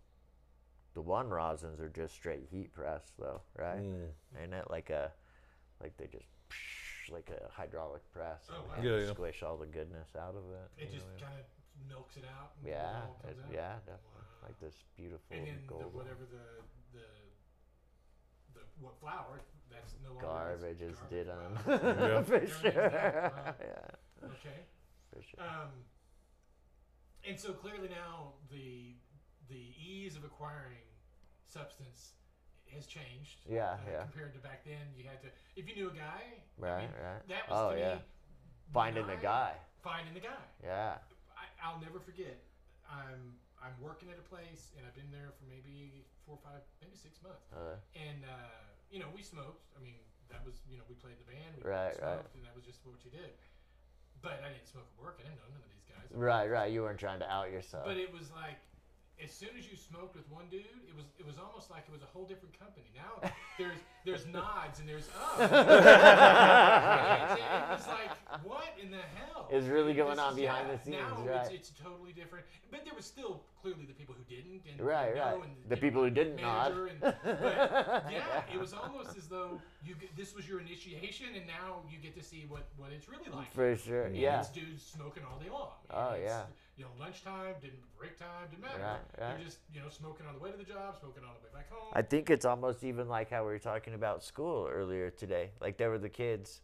[0.96, 3.78] the one rosins are just straight heat press though, right?
[3.84, 4.08] Mm.
[4.42, 5.12] Ain't it like a
[5.82, 6.24] like they just
[7.12, 8.74] like a hydraulic press Oh, wow.
[8.76, 9.10] and Yeah, yeah.
[9.12, 10.82] squish all the goodness out of it.
[10.84, 11.44] It just kind of
[11.86, 12.52] milks it out.
[12.58, 13.52] and it yeah, all comes it- out?
[13.52, 14.24] yeah, definitely.
[14.24, 14.48] Wow.
[14.48, 15.92] Like this beautiful And then gold one.
[16.06, 17.06] whatever the the
[18.54, 21.10] the what flour that's no longer garbage is garbage.
[21.10, 21.36] did Wow.
[21.44, 22.22] on Yeah.
[22.22, 22.72] for sure.
[22.72, 23.54] Wow.
[23.60, 24.58] yeah, Okay.
[25.12, 25.40] for sure.
[25.44, 25.68] Um,
[27.28, 28.94] and so clearly now the
[29.48, 30.82] the ease of acquiring
[31.48, 32.12] substance
[32.74, 33.46] has changed.
[33.48, 34.02] Yeah, uh, yeah.
[34.02, 36.22] Compared to back then, you had to if you knew a guy.
[36.34, 37.22] I Right, mean, right.
[37.28, 37.94] That was Oh, to yeah.
[37.96, 38.00] me,
[38.74, 39.52] Finding the guy.
[39.82, 40.42] Finding the guy.
[40.64, 40.98] Yeah.
[41.38, 42.42] I, I'll never forget.
[42.90, 46.62] I'm I'm working at a place and I've been there for maybe four, or five,
[46.82, 47.46] maybe six months.
[47.54, 48.50] Uh, And uh,
[48.90, 49.62] you know, we smoked.
[49.78, 52.18] I mean, that was you know, we played the band, we Right, right.
[52.20, 53.30] smoked, and that was just what you did.
[54.22, 55.22] But I didn't smoke at work.
[55.22, 56.08] I didn't know none of these guys.
[56.10, 56.68] right, right.
[56.72, 57.86] You weren't trying to out yourself.
[57.86, 58.58] But it was like,
[59.22, 61.92] as soon as you smoked with one dude, it was it was almost like it
[61.92, 62.86] was a whole different company.
[62.94, 65.42] Now there's there's nods and there's oh.
[65.42, 65.48] it,
[67.70, 68.10] was like
[68.44, 71.46] what in the hell Is really This going on behind yeah, the scenes, Now right.
[71.46, 72.44] it's, it's totally different.
[72.70, 75.34] But there was still clearly the people who didn't and right, and right.
[75.34, 76.72] and The people who didn't nod.
[76.72, 77.16] and, but
[78.10, 82.14] yeah, it was almost as though you this was your initiation, and now you get
[82.16, 83.52] to see what, what it's really like.
[83.52, 84.02] For sure.
[84.02, 84.40] And Yeah.
[84.40, 85.70] it's dudes smoking all day long.
[85.90, 86.42] Oh, yeah.
[86.76, 88.78] You know, lunchtime, didn't break time, didn't matter.
[88.82, 89.36] Right, right.
[89.36, 91.52] They're just you know smoking on the way to the job, smoking on the way
[91.54, 91.90] back home.
[91.94, 95.50] I think it's almost even like how we were talking about school earlier today.
[95.60, 96.60] Like there were the kids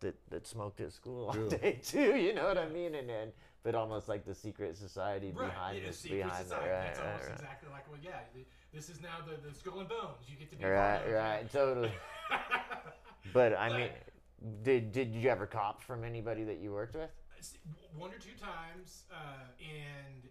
[0.00, 1.58] that, that smoked at school all Yeah.
[1.58, 2.14] day too.
[2.16, 2.94] You know what I mean?
[2.94, 3.32] And then,
[3.64, 6.66] but almost like the secret society right, behind yeah, this, behind society.
[6.66, 6.70] that.
[6.72, 7.34] Right, That's right, almost right.
[7.34, 8.10] exactly like well, yeah.
[8.32, 10.28] the- This is now the, the skull and bones.
[10.28, 11.90] You get to be Right, of, right, totally.
[13.32, 13.90] But I But- mean,
[14.62, 17.10] did did you ever cop from anybody that you worked with?
[17.96, 20.24] One or two times, uh, and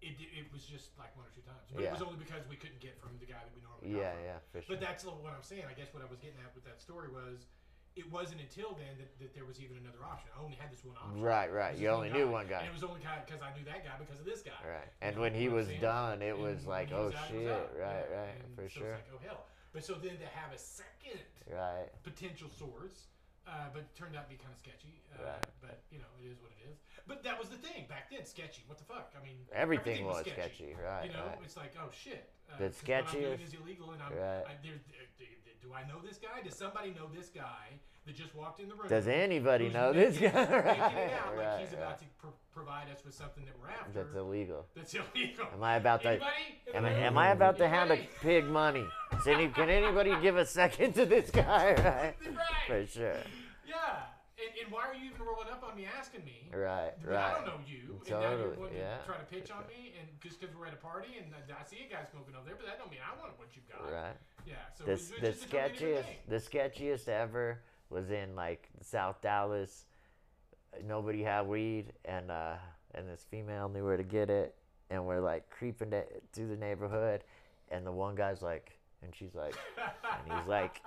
[0.00, 1.70] it, it was just like one or two times.
[1.72, 1.88] But Yeah.
[1.90, 4.38] it was only because we couldn't get from the guy that we normally got Yeah,
[4.38, 4.74] yeah, for sure.
[4.76, 5.64] But that's what I'm saying.
[5.68, 7.46] I guess what I was getting at with that story was,
[7.94, 10.30] it wasn't until then that, that there was even another option.
[10.34, 11.20] I only had this one option.
[11.20, 11.76] Right, right.
[11.76, 12.60] You only knew one guy.
[12.64, 14.56] And it was only because I knew that guy because of this guy.
[14.64, 14.86] Right.
[14.86, 17.46] You And know when he was done, it was like, oh out, shit.
[17.46, 18.16] Right, Yeah.
[18.16, 18.94] right, And for so sure.
[18.96, 19.44] It's like, oh hell.
[19.74, 21.88] But so then to have a second Right.
[22.02, 23.08] potential source,
[23.46, 25.00] uh, but it turned out to be kind of sketchy.
[25.14, 25.46] Uh, Right.
[25.60, 26.78] But you know, it is what it is.
[27.06, 28.24] But that was the thing back then.
[28.24, 28.64] Sketchy.
[28.66, 29.12] What the fuck?
[29.18, 30.74] I mean, Everything was sketchy.
[30.74, 31.38] Right, You know, right.
[31.44, 32.30] it's like, oh shit.
[32.50, 34.12] Uh, The 'cause what I'm doing sketchiest- is illegal, and I'm.
[34.14, 34.44] Right.
[34.46, 34.54] I,
[35.62, 36.42] do I know this guy?
[36.42, 38.88] Does somebody know this guy that just walked in the room?
[38.88, 40.26] Does anybody know this guy?
[40.28, 43.92] right, out like right, he's about to pro- provide us with something that we're after.
[44.02, 44.66] That's illegal.
[44.74, 45.46] that's illegal.
[45.54, 46.08] Am I about to?
[46.10, 46.30] Anybody?
[46.68, 48.84] in Am I, am I about to hand a pig money?
[49.26, 51.72] Any, can anybody give a second to this guy?
[51.82, 52.14] Right.
[52.36, 52.66] Right.
[52.66, 53.16] For sure.
[53.66, 53.76] Yeah.
[54.38, 56.50] And, and why are you even rolling up on me asking me?
[56.52, 56.90] Right.
[57.04, 57.34] When I Right.
[57.36, 58.98] don't know you, and now you're Totally, yeah.
[58.98, 61.62] to try to pitch on me, and just because we're at a party and I
[61.64, 63.86] see a guy smoking over there, but that don't mean I want what you got.
[63.92, 64.16] Right.
[64.44, 64.54] Yeah.
[64.76, 67.58] So The, the it's just a totally different sketchiest, the sketchiest ever
[67.92, 69.86] was in like South Dallas,
[70.86, 72.54] nobody had weed, and uh,
[72.94, 74.54] and this female knew where to get it,
[74.90, 77.24] and we're like creeping it through the neighborhood,
[77.70, 80.80] and the one guy's like, and she's like, and he's like,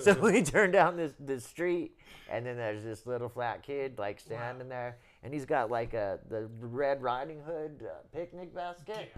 [0.02, 1.96] so we turn down this this street,
[2.30, 6.18] and then there's this little flat kid like standing there, and he's got like a
[6.28, 9.14] the Red Riding Hood uh, picnic basket,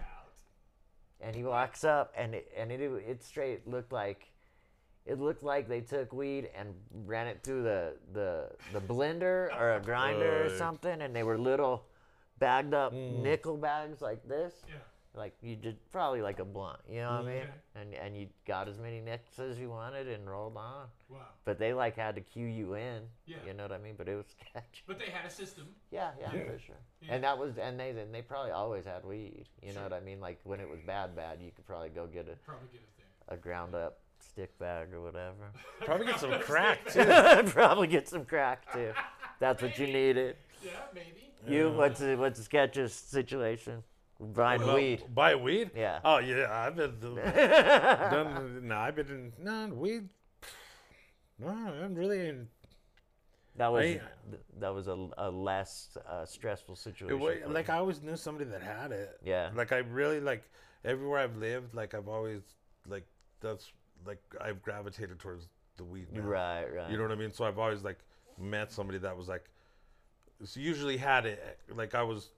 [1.21, 4.27] and he walks up, and it and it it straight looked like.
[5.05, 6.73] It looked like they took weed and
[7.05, 11.37] ran it through the the, the blender or a grinder or something, and they were
[11.37, 11.85] little
[12.39, 13.21] bagged up mm.
[13.21, 14.53] nickel bags like this.
[14.67, 14.75] Yeah.
[15.13, 17.25] Like you did probably like a blunt, you know what I mm.
[17.25, 17.37] mean?
[17.37, 17.51] Okay.
[17.75, 20.87] And and you got as many nicks as you wanted and rolled on.
[21.07, 21.19] Wow.
[21.45, 23.03] But they like had to cue you in.
[23.25, 23.37] Yeah.
[23.47, 23.93] You know what I mean?
[23.97, 24.83] But it was sketchy.
[24.87, 25.67] But they had a system.
[25.89, 26.75] Yeah, yeah, for sure.
[27.01, 27.15] Yeah.
[27.15, 29.45] And that was and they and they probably always had weed.
[29.61, 30.19] You know what I mean?
[30.19, 32.89] Like when it was bad, bad, you could probably go get a, Probably get it
[32.97, 33.05] there.
[33.29, 35.51] A ground up stick bag or whatever.
[35.81, 37.03] Probably get some crack too.
[37.51, 38.91] probably get some crack too.
[39.39, 40.35] That's what you needed.
[40.63, 41.31] Yeah, maybe.
[41.47, 43.83] You what's the what's the sketchiest situation?
[44.19, 45.03] Buying Well, weed.
[45.13, 45.71] Buy weed?
[45.75, 45.99] Yeah.
[46.03, 48.67] Oh yeah, I've been done.
[48.67, 50.07] No, I've been in no weed.
[51.39, 52.29] No, I'm really.
[52.29, 52.47] In,
[53.57, 53.87] That was I-
[54.31, 57.19] th- that was a, a less uh, stressful it situation.
[57.19, 57.73] wa- for like you.
[57.73, 59.19] I always knew somebody that had it.
[59.23, 59.49] Yeah.
[59.53, 60.43] Like I really like
[60.85, 61.73] everywhere I've lived.
[61.75, 62.41] Like I've always
[62.87, 63.05] like
[63.45, 63.71] that's
[64.05, 66.07] like I've gravitated towards the weed.
[66.11, 66.21] now.
[66.21, 66.89] right, right.
[66.89, 67.31] You know what I mean?
[67.31, 67.99] So I've always like
[68.39, 69.45] met somebody that was like,
[70.43, 71.59] so usually had it.
[71.73, 72.31] Like I was,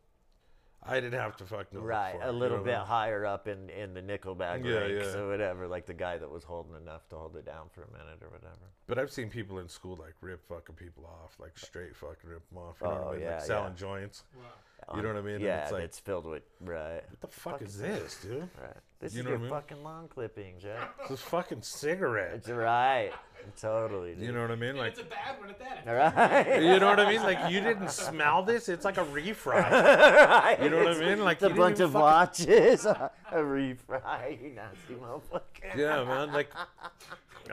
[0.87, 1.81] I didn't have to fuck no.
[1.81, 2.85] right, for it, a you know little I bit mean?
[2.85, 5.19] higher up in, in the nickel bag Yeah, ranks yeah.
[5.19, 7.91] or whatever, like the guy that was holding enough to hold it down for a
[7.91, 8.55] minute or whatever.
[8.87, 12.47] But I've seen people in school like rip fucking people off, like straight fucking rip
[12.49, 12.77] them off.
[12.81, 13.21] You know what Oh, I mean?
[13.21, 13.79] yeah, like selling yeah.
[13.79, 14.23] joints.
[14.35, 14.95] Wow.
[14.95, 15.35] You know what I mean?
[15.35, 18.49] And Yeah, it's like- it's filled with right, What the fuck is this, dude?
[18.61, 18.77] right.
[18.99, 19.61] This You is know your what I mean?
[19.61, 20.87] fucking lawn clippings, right?
[21.09, 22.35] This fucking cigarette.
[22.35, 23.11] It's right,
[23.59, 24.13] totally.
[24.15, 24.23] Dude.
[24.25, 24.69] You know what I mean?
[24.71, 25.83] And Like, it's a bad one at that.
[25.87, 26.61] All right.
[26.61, 27.21] you know what I mean?
[27.23, 28.69] Like, you didn't smell this?
[28.69, 29.69] It's like a refry.
[29.71, 30.57] right.
[30.61, 31.23] You know what I mean?
[31.23, 35.75] Like, it's a bunch of fucking- watches, a refry, you nasty motherfucker.
[35.77, 36.31] Yeah, man.
[36.33, 36.51] Like,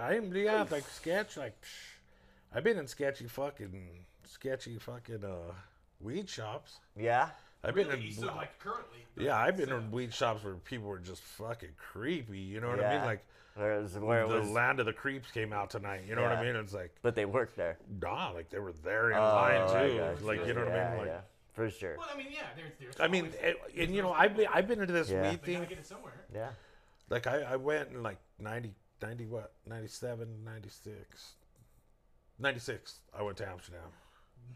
[0.00, 1.36] I'm yeah, like sketch.
[1.36, 3.88] Like, psh, I've been in sketchy fucking,
[4.26, 5.52] sketchy fucking uh,
[6.00, 6.78] weed shops.
[6.96, 7.28] Yeah.
[7.62, 8.08] I've been Really?
[8.08, 8.12] in.
[8.12, 8.98] So like currently.
[9.16, 12.38] Yeah, I've been in weed shops where people were just fucking creepy.
[12.38, 13.04] You know what I mean?
[13.06, 13.24] Like,
[13.56, 16.02] Whereas where it the was, land of the creeps came out tonight.
[16.08, 16.52] You know what I Yeah.
[16.52, 16.60] mean?
[16.62, 17.78] It's like, but they worked there.
[18.02, 19.98] nah, like they were there in Oh, line I too.
[19.98, 20.22] got.
[20.22, 20.98] Like, you know what I mean?
[20.98, 21.20] Like, yeah,
[21.52, 21.96] for sure.
[21.96, 22.40] Well, I mean, yeah.
[22.56, 22.72] There's.
[22.80, 25.30] there's I mean, always- and, and you know, I've been, I've been into this Yeah.
[25.30, 25.68] weed they gotta thing.
[25.68, 26.14] get it somewhere.
[26.34, 26.50] Yeah.
[27.10, 29.52] Like, I, I went in like 90, 90 what?
[29.66, 31.34] 97, 96.
[32.38, 33.00] 96.
[33.16, 33.80] I went to Amsterdam.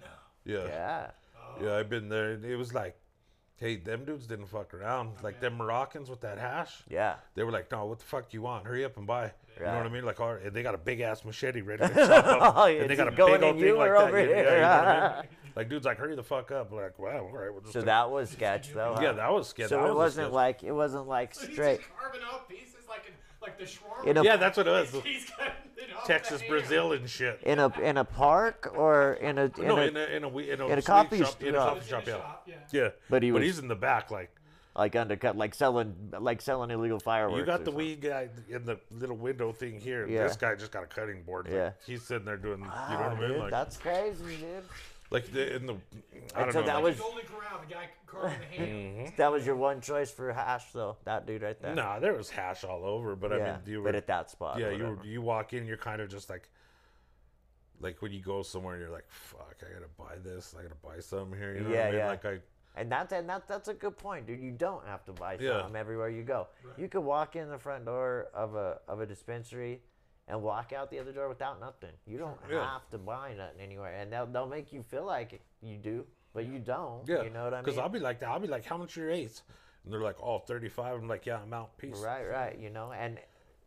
[0.00, 0.06] No.
[0.44, 0.66] Yeah.
[0.66, 1.10] Yeah.
[1.36, 1.64] Oh.
[1.64, 2.32] Yeah, I've been there.
[2.32, 2.98] and It was like,
[3.58, 5.10] hey, them dudes didn't fuck around.
[5.18, 6.82] Oh, like them Moroccans with that hash.
[6.88, 7.16] Yeah.
[7.34, 8.64] They were like, no, what the fuck do you want?
[8.66, 9.32] Hurry up and buy.
[9.58, 10.04] You know what I mean?
[10.04, 12.54] Like, all right, they got a big ass machete ready to chop up.
[12.56, 14.08] Oh, and they got a big old in thing like or that.
[14.08, 15.28] over Yeah, yeah, you know what I mean?
[15.56, 16.70] Like, dude's like, hurry the fuck up.
[16.70, 17.50] Like, wow, all right.
[17.52, 18.94] We'll just So take- that was sketch though.
[18.96, 19.02] huh?
[19.02, 19.70] yeah, that was sketch.
[19.70, 20.32] So that it was wasn't sketch.
[20.34, 23.64] like it wasn't like So he's straight just carving off pieces like in, like the
[23.64, 24.22] shawarma.
[24.24, 24.92] Yeah, that's what it was.
[25.78, 26.50] He's, he's cutting it off Texas, the hand.
[26.50, 27.40] Brazil, and shit.
[27.42, 30.28] in a in a park or in a in no, a, in a in a
[30.38, 32.54] in a, in a coffee shop, in a coffee In shop, yeah, yeah.
[32.72, 32.88] yeah.
[33.08, 34.30] But he but he's in the back, like
[34.76, 37.40] like undercut, like selling like selling illegal fireworks.
[37.40, 37.74] you got the something.
[37.76, 40.06] weed guy in the little window thing here.
[40.06, 40.24] Yeah.
[40.24, 41.46] This guy just got a cutting board.
[41.46, 41.70] Like, Yeah.
[41.84, 42.60] he's sitting there doing.
[42.60, 43.28] you know ah, what I mean?
[43.30, 44.62] dude, Like, that's crazy, dude.
[45.10, 45.76] Like the, in the.
[46.34, 46.66] I don't so know.
[46.66, 48.68] that like- was- Golden Corral, the guy carving the hand.
[49.08, 49.16] Mm-hmm.
[49.16, 50.96] That was your one choice for hash, though.
[51.04, 51.74] That dude right there.
[51.74, 54.58] Nah, there was hash all over, but I mean, you were, but at that spot.
[54.58, 56.48] yeah, you were, you walk in, you're kind of just like,
[57.80, 60.74] like when you go somewhere, and you're like, fuck, I gotta buy this, I gotta
[60.82, 61.54] buy something here.
[61.54, 61.98] You know Yeah, what I mean?
[62.00, 62.08] yeah.
[62.08, 62.38] Like I,
[62.76, 64.40] And that's and that that's a good point, dude.
[64.40, 65.60] You don't have to buy Yeah.
[65.60, 66.48] something everywhere you go.
[66.64, 66.78] Right.
[66.78, 69.80] You could walk in the front door of a of a dispensary
[70.28, 71.90] and walk out the other door without nothing.
[72.06, 72.64] You don't Yeah.
[72.72, 76.06] have to buy nothing anywhere, and they'll they'll make you feel like it- you do,
[76.32, 77.08] but you don't.
[77.08, 77.64] yeah, you know what I mean?
[77.64, 78.28] Because I'll be like that.
[78.28, 79.42] I'll be like, how much are your eights?
[79.84, 80.94] And they're like, oh, 35.
[80.96, 81.76] I'm like, yeah, I'm out.
[81.78, 81.98] Peace.
[81.98, 82.58] Right, right.
[82.58, 83.18] You know, and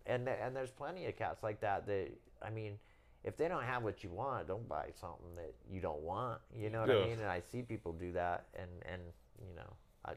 [0.05, 1.85] and th- and there's plenty of cats like that.
[1.87, 2.79] That I mean,
[3.23, 6.41] if they don't have what you want, don't buy something that you don't want.
[6.55, 7.01] You know what Yeah.
[7.03, 7.19] I mean?
[7.19, 9.01] And I see people do that, and and
[9.39, 9.73] you know,
[10.05, 10.13] I.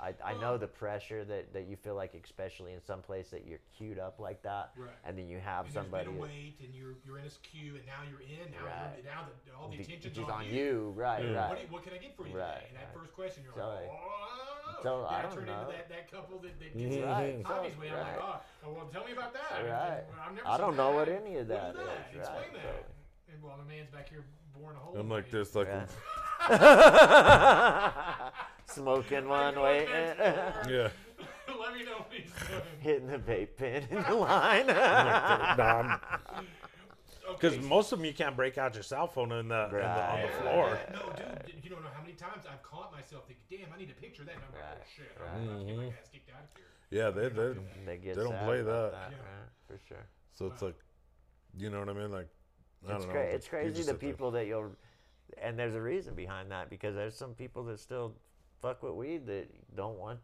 [0.00, 3.44] I, I know the pressure that, that you feel like, especially in some place that
[3.46, 4.88] you're queued up like that, Right.
[5.04, 7.38] and then you have And somebody There's been a wait, and you're you're in this
[7.42, 8.48] queue, and now you're in.
[8.52, 8.96] Now Right.
[8.96, 11.36] you're, now the, all the attention's on, on you, right, Yeah.
[11.36, 11.48] right.
[11.50, 12.66] What, you, what can I get for you Right, today?
[12.72, 12.96] And that right.
[12.96, 14.80] first question, you're So, like, oh.
[14.82, 15.60] so, Then I I, don't turn know.
[15.60, 17.04] into that, that couple that, that gets Mhm.
[17.04, 17.46] Right, it.
[17.46, 19.52] so, Obviously, I'm like, oh, well, tell me about that.
[19.68, 20.04] Right.
[20.16, 21.20] I've never I don't know what that.
[21.20, 22.08] any of What that is that?
[22.08, 22.62] is, Explain right, that.
[22.88, 24.24] so- And while the man's back here
[24.54, 24.96] boring a hole.
[24.98, 25.38] I'm like me.
[25.38, 25.86] this, like, Yeah.
[28.66, 30.52] Smoking one, go waiting, yeah.
[30.68, 30.92] Let
[31.74, 32.62] me know what he's doing.
[32.78, 34.70] hitting the vape pen in the line.
[34.70, 36.00] I'm like,
[37.32, 39.70] Because okay, most of them you can't break out your cell phone in the, in
[39.72, 40.66] the on the Right, floor.
[40.74, 40.92] right.
[40.92, 41.12] No,
[41.46, 43.94] dude, you don't know how many times I've caught myself thinking, "Damn, I need a
[44.00, 45.34] picture of that." And I'm like, Right, "Oh shit, right.
[45.34, 45.92] I'm about to get my Mhm.
[46.00, 47.54] ass kicked out of here." Yeah, they I'm they.
[47.86, 49.10] They get They don't sad play about that.
[49.10, 49.18] Yeah.
[49.18, 50.06] right, for sure.
[50.32, 50.78] So it's like,
[51.58, 52.10] you know what I mean?
[52.12, 52.28] Like, I
[52.82, 54.72] It's, don't cra- it's but you crazy the have to- people that you'll,
[55.40, 58.14] and there's a reason behind that because there's some people that still
[58.60, 60.18] fuck with weed that don't want,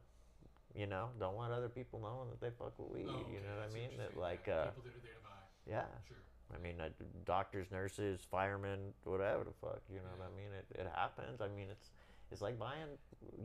[0.74, 3.06] you know, don't want other people knowing that they fuck with weed.
[3.08, 3.90] Oh, you know what I mean?
[3.98, 5.30] That like, Yeah, uh, people that are there to buy.
[5.66, 5.84] yeah.
[6.08, 6.16] Sure.
[6.54, 6.88] I mean, uh,
[7.24, 9.82] doctors, nurses, firemen, whatever the fuck.
[9.90, 10.52] You know what I mean?
[10.56, 11.40] It, it happens.
[11.40, 11.90] I mean, it's
[12.32, 12.86] it's like buying,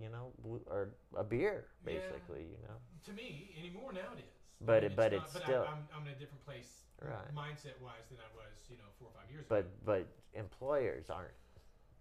[0.01, 1.93] you know, blue, or a beer Yeah.
[1.93, 2.41] basically.
[2.43, 2.76] You know.
[3.05, 4.34] To me, anymore now it is.
[4.62, 6.45] I But mean, it- but not- it's but still- I, I'm, I'm in a different
[6.45, 7.34] place, Right.
[7.34, 9.70] mindset wise, than I was, you know, four or five years But ago.
[9.86, 11.34] but but employers aren't.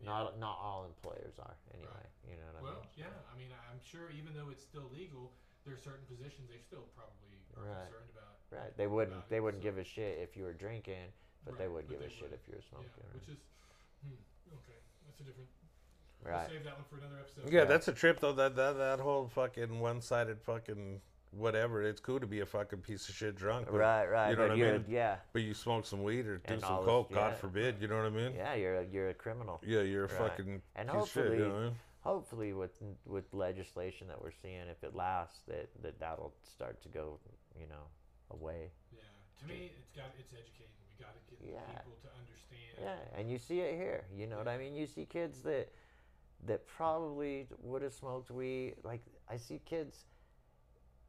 [0.00, 0.12] Yeah.
[0.12, 2.04] Not not all employers are anyway.
[2.28, 2.72] You know what I mean?
[2.76, 3.32] Well, yeah.
[3.32, 5.32] I mean, I'm sure even though it's still legal,
[5.64, 7.88] there are certain positions they still probably are Right.
[7.88, 8.36] concerned about.
[8.52, 8.72] Right.
[8.76, 9.28] They wouldn't.
[9.28, 11.12] They it, wouldn't so- give a shit if you were drinking,
[11.44, 12.92] but they would but give a they shit if you were smoking.
[12.96, 13.40] yeah, which is,
[14.04, 14.20] hmm,
[14.60, 14.78] okay,
[15.08, 15.48] that's a different.
[16.24, 16.44] right.
[16.48, 17.48] We'll save that one for another episode.
[17.52, 18.32] Yeah, that's a trip though.
[18.36, 21.00] That that that whole fucking one-sided fucking
[21.32, 21.82] whatever.
[21.82, 23.66] It's cool to be a fucking piece of shit drunk.
[23.70, 24.06] but- Right.
[24.06, 24.30] Right.
[24.30, 24.84] You know but what I mean?
[24.88, 25.16] yeah.
[25.32, 27.34] But you smoke some weed or do And some all this- coke, God yeah.
[27.36, 27.80] forbid.
[27.80, 28.34] You know what I mean?
[28.34, 28.54] Yeah.
[28.54, 29.60] You're a, you're a criminal.
[29.64, 30.18] Yeah, you're a Right.
[30.30, 31.24] fucking And piece of shit.
[31.24, 31.76] You know hopefully- I mean?
[32.02, 36.88] Hopefully, with with legislation that we're seeing, if it lasts, that that that'll start to
[36.88, 37.20] go,
[37.60, 37.84] you know,
[38.30, 38.70] away.
[38.90, 39.02] Yeah,
[39.40, 40.72] to me, it's got it's educating.
[40.88, 41.60] We got to get Yeah.
[41.76, 42.78] people to understand.
[42.80, 44.06] Yeah, and you see it here.
[44.16, 44.74] You know what I mean?
[44.74, 45.68] You see kids that
[46.46, 48.76] that probably would have smoked weed.
[48.82, 50.06] Like I see kids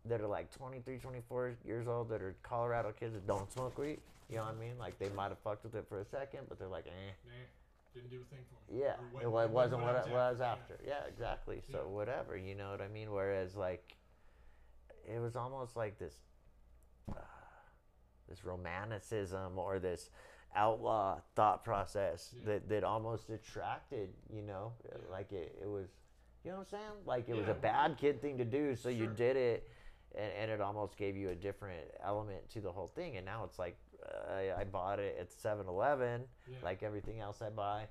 [0.06, 4.00] that are like 23, 24 years old that are Colorado kids that don't smoke weed.
[4.30, 4.78] You know what I mean?
[4.80, 7.12] Like they might have fucked with it for a second, but they're like, eh.
[7.26, 7.32] Nah,
[7.94, 8.80] didn't do a thing for me.
[8.82, 10.52] Yeah, it, wa- wa- wasn't what I it was yeah.
[10.52, 10.80] after.
[10.86, 11.62] Yeah, exactly.
[11.72, 11.90] So Yeah.
[11.94, 13.12] whatever, you know what I mean.
[13.12, 13.96] Whereas like,
[15.06, 16.16] it was almost like this,
[17.12, 17.16] uh,
[18.30, 20.10] this romanticism or this
[20.56, 22.46] outlaw thought process Yeah.
[22.46, 24.14] that that almost attracted.
[24.34, 24.98] You know, Yeah.
[25.12, 25.90] like it, it was.
[26.44, 26.92] You know what I'm saying?
[27.06, 29.70] Like it was a bad kid thing to do, so you did it,
[30.16, 33.18] and, and it almost gave you a different element to the whole thing.
[33.18, 36.58] And now it's like, uh, I, I bought it at 7-Eleven, Yeah.
[36.64, 37.88] like everything else I buy,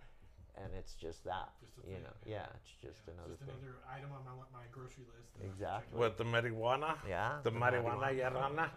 [0.57, 1.51] and it's just that.
[1.61, 2.35] Just a you know, yeah.
[2.35, 3.55] yeah, it's just Yeah, another just thing.
[3.61, 5.33] another item on my my grocery list.
[5.35, 5.97] that I have to check Exactly.
[5.97, 6.01] out.
[6.01, 6.95] What the marijuana?
[7.09, 7.39] Yeah.
[7.45, 8.71] The marijuana, yarana.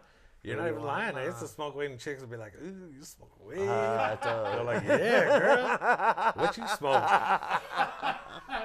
[0.44, 1.16] You're not even lying.
[1.16, 4.18] I used to smoke weed and chicks would be like, "Ooh, you smoke weed." Uh,
[4.54, 6.34] They're like, "Yeah, girl.
[6.36, 7.02] What you smoke?"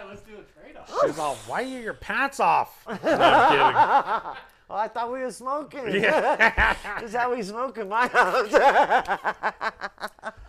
[0.08, 0.92] Let's do a trade off.
[1.06, 4.36] She's all, "Why are your pants off?" No, I'm
[4.70, 5.94] Oh, I thought we were smoking.
[5.94, 6.76] Yeah.
[7.00, 8.52] This is how we smoke in my house.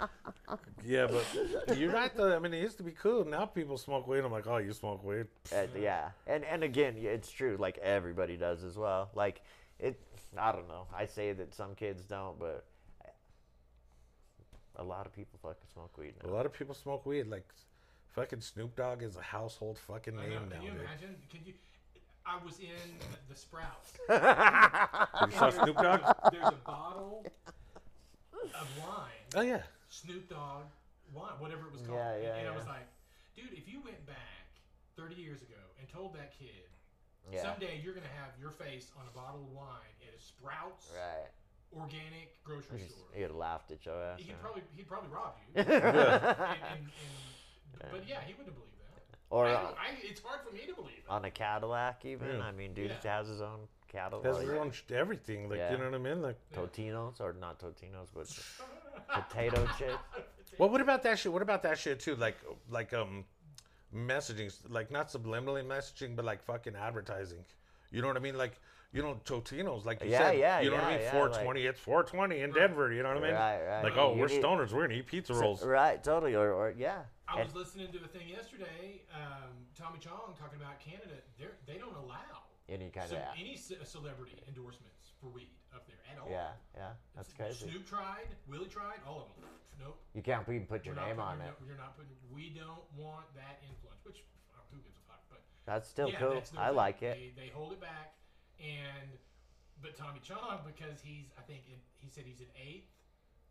[0.86, 2.36] yeah, but you're right though.
[2.36, 3.24] I mean, it used to be cool.
[3.24, 4.20] Now people smoke weed.
[4.20, 7.55] I'm like, "Oh, you smoke weed?" And, yeah, and and again, it's true.
[7.57, 9.09] Like everybody does as well.
[9.15, 9.41] Like
[9.80, 9.99] it.
[10.38, 10.86] I don't know.
[10.95, 12.65] I say that some kids don't, but
[14.80, 16.30] a lot of people fucking smoke weed now.
[16.30, 17.28] A lot of people smoke weed.
[17.28, 17.47] Like,
[18.15, 20.30] fucking Snoop Dogg is a household fucking I know.
[20.30, 21.30] name Can now, you dude.
[21.30, 21.53] Can you?
[22.26, 22.67] I was in
[23.30, 23.93] the Sprouts.
[24.09, 26.01] You saw Snoop Dogg?
[26.32, 27.26] There's a bottle
[28.34, 29.61] of wine, Oh yeah.
[29.89, 30.63] Snoop Dogg
[31.13, 31.97] wine, whatever it was called.
[31.99, 32.88] Yeah, And- yeah, and I was like,
[33.36, 34.47] dude, if you went back
[34.97, 36.70] 30 years ago and told that kid,
[37.32, 37.41] Yeah.
[37.43, 41.30] someday you're gonna have your face on a bottle of wine at a Sprouts Right.
[41.76, 44.20] organic grocery He's- store, He'd have laughed at your ass.
[44.20, 44.34] he'd yeah.
[44.41, 45.61] probably he'd probably rob you.
[45.61, 46.89] and, and,
[47.84, 48.79] and, but yeah, he wouldn't believe that.
[49.30, 49.74] Or I, uh, I,
[50.04, 51.04] it's hard for me to believe it.
[51.10, 52.28] on a Cadillac, even.
[52.28, 52.42] Yeah.
[52.44, 53.18] I mean, dude Yeah.
[53.18, 54.26] has his own Cadillac.
[54.26, 55.50] Has his own everything.
[55.50, 55.72] Like, Yeah.
[55.72, 56.22] you know what I mean?
[56.22, 58.28] Like, Totinos or not Totinos, but
[59.30, 59.98] potato chips.
[60.58, 61.32] well, what about that shit?
[61.32, 62.16] What about that shit too?
[62.16, 62.38] Like,
[62.70, 63.26] like um,
[63.96, 67.44] messaging, like not subliminally messaging, but like fucking advertising.
[67.92, 68.38] You know what I mean?
[68.38, 68.60] Like,
[68.92, 70.38] you know, Totinos, like you Yeah, said.
[70.40, 71.02] yeah, you know what I mean?
[71.02, 71.66] yeah, 420.
[71.66, 72.92] it's 420 in Denver.
[72.92, 73.34] You know what I mean?
[73.34, 73.84] Right, right.
[73.84, 74.72] Like, oh, You we're need- stoners.
[74.74, 75.64] We're gonna eat pizza rolls.
[75.64, 76.36] Right, totally.
[76.36, 77.02] Or, or yeah.
[77.30, 79.02] I was listening to a thing yesterday.
[79.14, 81.22] Um, Tommy Chong talking about Canada.
[81.38, 86.02] They're, they don't allow any kind of any ce- celebrity endorsements for weed up there
[86.12, 86.28] at all.
[86.30, 86.90] yeah, yeah.
[87.16, 87.70] That's It's- crazy.
[87.72, 89.50] Snoop tried, Willie tried, all of them.
[89.80, 89.98] Nope.
[90.14, 91.46] You can't even put your we're name on it.
[91.46, 92.12] no- You're not putting.
[92.34, 94.04] We don't want that influence.
[94.04, 94.24] Which
[94.72, 95.22] who gives a fuck?
[95.30, 96.34] But That's still yeah, cool.
[96.34, 96.76] that's I thing.
[96.76, 97.16] like it.
[97.36, 98.14] They, they hold it back,
[98.60, 99.08] and
[99.82, 102.90] but Tommy Chong because he's I think in, he said he's an eighth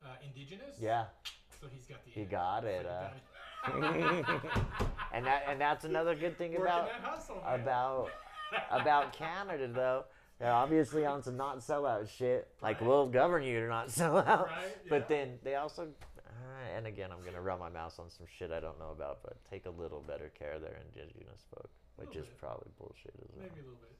[0.04, 0.76] uh, indigenous.
[0.78, 1.06] Yeah,
[1.60, 2.10] So he's got the.
[2.10, 3.08] He got it, uh,
[5.12, 8.10] and that and that's another good thing Working about hustle, about
[8.70, 10.04] about Canada though.
[10.38, 12.46] They're obviously on some not sellout shit.
[12.62, 12.86] Like Right.
[12.88, 14.46] we'll govern you to not sell out.
[14.46, 18.26] Right, But then they also, uh, and again, I'm gonna run my mouth on some
[18.38, 21.68] shit I don't know about, but take a little better care of their indigenous folk,
[21.96, 22.38] which is bit.
[22.38, 23.42] probably bullshit as well.
[23.48, 23.96] Maybe a little bit.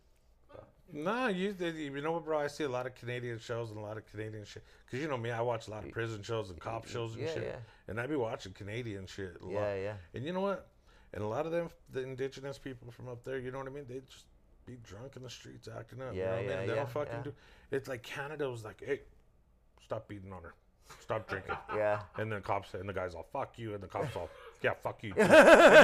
[0.53, 2.39] Well, you Nah, you you know what, bro?
[2.39, 4.65] I see a lot of Canadian shows and a lot of Canadian shit.
[4.91, 7.23] Cause you know me, I watch a lot of prison shows and cop shows and
[7.25, 7.43] Yeah, shit.
[7.45, 7.57] yeah.
[7.89, 9.37] And I be watching Canadian shit.
[9.41, 9.53] A lot.
[9.53, 9.93] Yeah, yeah.
[10.15, 10.69] And you know what?
[11.13, 13.71] And a lot of them, the indigenous people from up there, you know what I
[13.71, 13.85] mean?
[13.89, 14.25] They just
[14.67, 16.15] be drunk in the streets, acting up.
[16.15, 16.59] you Yeah, know what I yeah, mean?
[16.67, 17.23] They yeah, don't fucking yeah.
[17.23, 17.33] do.
[17.71, 19.01] It's like Canada was like, hey,
[19.83, 20.55] stop beating on her,
[21.01, 21.55] stop drinking.
[21.75, 22.01] Yeah.
[22.17, 24.29] And the cops and the guys all fuck you, and the cops all
[24.63, 25.13] yeah fuck you.
[25.13, 25.31] too." and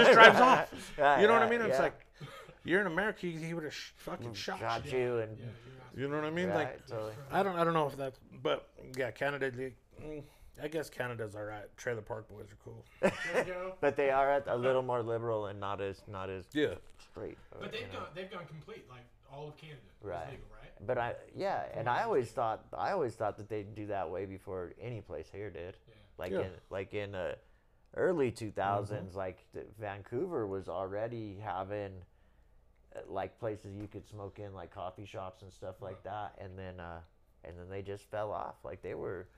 [0.04, 0.72] just drives off.
[0.98, 1.60] You know what I mean?
[1.62, 1.82] It's yeah.
[1.82, 2.06] like
[2.64, 4.98] you're in America, he, he would have sh- fucking shot Got you.
[4.98, 5.44] you and Yeah,
[5.96, 6.48] you're know what I mean?
[6.48, 7.12] right, Like totally.
[7.30, 9.50] I don't I don't know if that's but yeah, Canada.
[9.50, 10.22] they- mm,
[10.62, 11.64] I guess Canada's all right.
[11.76, 12.84] Trailer Park Boys are cool.
[13.00, 13.74] There you go.
[13.80, 16.74] But they are a little more liberal and not as not as Yeah.
[17.10, 17.38] straight.
[17.50, 17.98] But you they've know.
[18.00, 20.30] gone they've gone complete like all of Canada is Right.
[20.30, 20.86] legal, right?
[20.86, 24.26] But I yeah, and I always thought I always thought that they'd do that way
[24.26, 25.76] before any place here did.
[25.88, 25.94] Yeah.
[26.18, 26.40] Like Yeah.
[26.42, 27.34] in like in uh,
[27.96, 32.13] early 2000s, like the, Vancouver was already having uh,
[33.08, 36.80] like places you could smoke in, like coffee shops and stuff like that, and then
[36.80, 37.00] uh,
[37.44, 38.56] and then they just fell off.
[38.64, 39.28] Like they were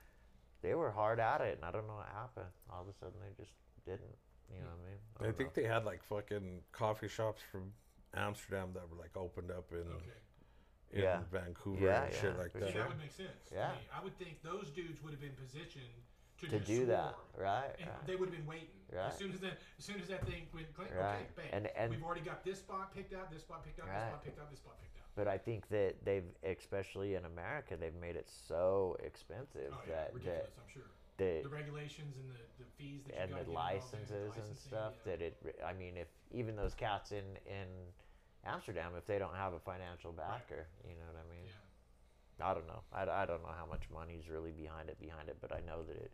[0.63, 2.53] they were hard at it, and I don't know what happened.
[2.71, 3.55] All of a sudden, they just
[3.85, 4.17] didn't.
[4.53, 4.99] You know what I mean?
[5.21, 5.63] I don't think know.
[5.63, 7.73] they had like fucking coffee shops from
[8.15, 10.21] Amsterdam that were like opened up in Okay.
[10.93, 11.21] in Yeah.
[11.33, 12.67] Vancouver Yeah, and yeah, shit like that.
[12.67, 12.83] See, sure.
[12.83, 13.51] that would make sense.
[13.53, 13.69] Yeah.
[13.69, 13.81] To me.
[14.01, 15.91] I would think those dudes would have been positioned
[16.41, 17.71] to, to do that, right?
[17.79, 18.07] And right.
[18.07, 18.69] they would have been waiting.
[18.93, 19.09] Right.
[19.11, 21.17] As soon as that, as soon as that thing went clean, Right.
[21.17, 21.49] okay, bang.
[21.53, 24.25] And- and- we've already got this spot picked out, this spot picked out, this spot
[24.25, 25.07] picked out, this spot picked out.
[25.17, 29.95] But I think that they've, especially in America, they've made it so expensive Oh yeah,
[29.95, 30.51] that ridiculous.
[30.55, 30.83] that I'm sure.
[31.17, 35.23] the The regulations and the, the fees that and you the licenses and stuff that
[35.23, 35.41] it.
[35.65, 37.67] I mean, if even those cats in in
[38.45, 41.47] Amsterdam, if they don't have a financial backer, you know what I mean?
[41.47, 42.47] Yeah.
[42.51, 42.83] I don't know.
[42.93, 45.83] I, I don't know how much money's really behind it behind it, but I know
[45.83, 46.13] that it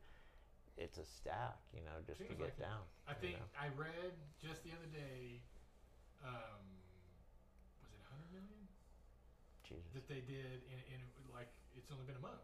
[0.77, 2.83] it's a stack, you know, just to get like down.
[3.07, 3.47] I think know?
[3.59, 5.41] I read just the other day.
[6.23, 6.63] Um,
[7.83, 8.63] was it 100 million
[9.67, 9.91] Jesus.
[9.95, 11.01] that they did in, in
[11.35, 12.41] like it's only been a month.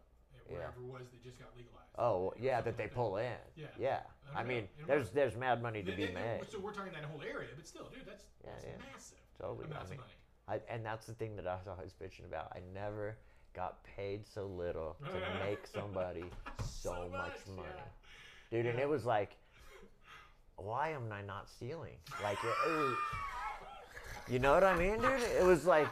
[0.49, 0.55] Yeah.
[0.55, 1.93] Whatever it was that just got legalized.
[1.97, 3.37] Oh yeah, that they like pull in.
[3.55, 3.67] Yeah.
[3.77, 3.99] Yeah.
[4.35, 6.41] I I mean, there's there's mad money to They- be they- made.
[6.49, 8.91] So we're talking that whole area, but still, dude, that's, Yeah, that's yeah.
[8.91, 9.17] massive.
[9.39, 9.65] Totally.
[9.65, 10.13] I mean, of money.
[10.47, 12.51] I, and that's the thing that I was always bitching about.
[12.55, 13.17] I never
[13.53, 16.25] got paid so little to make somebody
[16.59, 17.83] so, So much, much, money, yeah.
[18.51, 18.65] Dude.
[18.65, 19.35] And it was like,
[20.57, 21.95] why am I not stealing?
[22.23, 22.97] Like, it, it was-
[24.27, 25.21] you know what I mean, dude?
[25.39, 25.87] It was like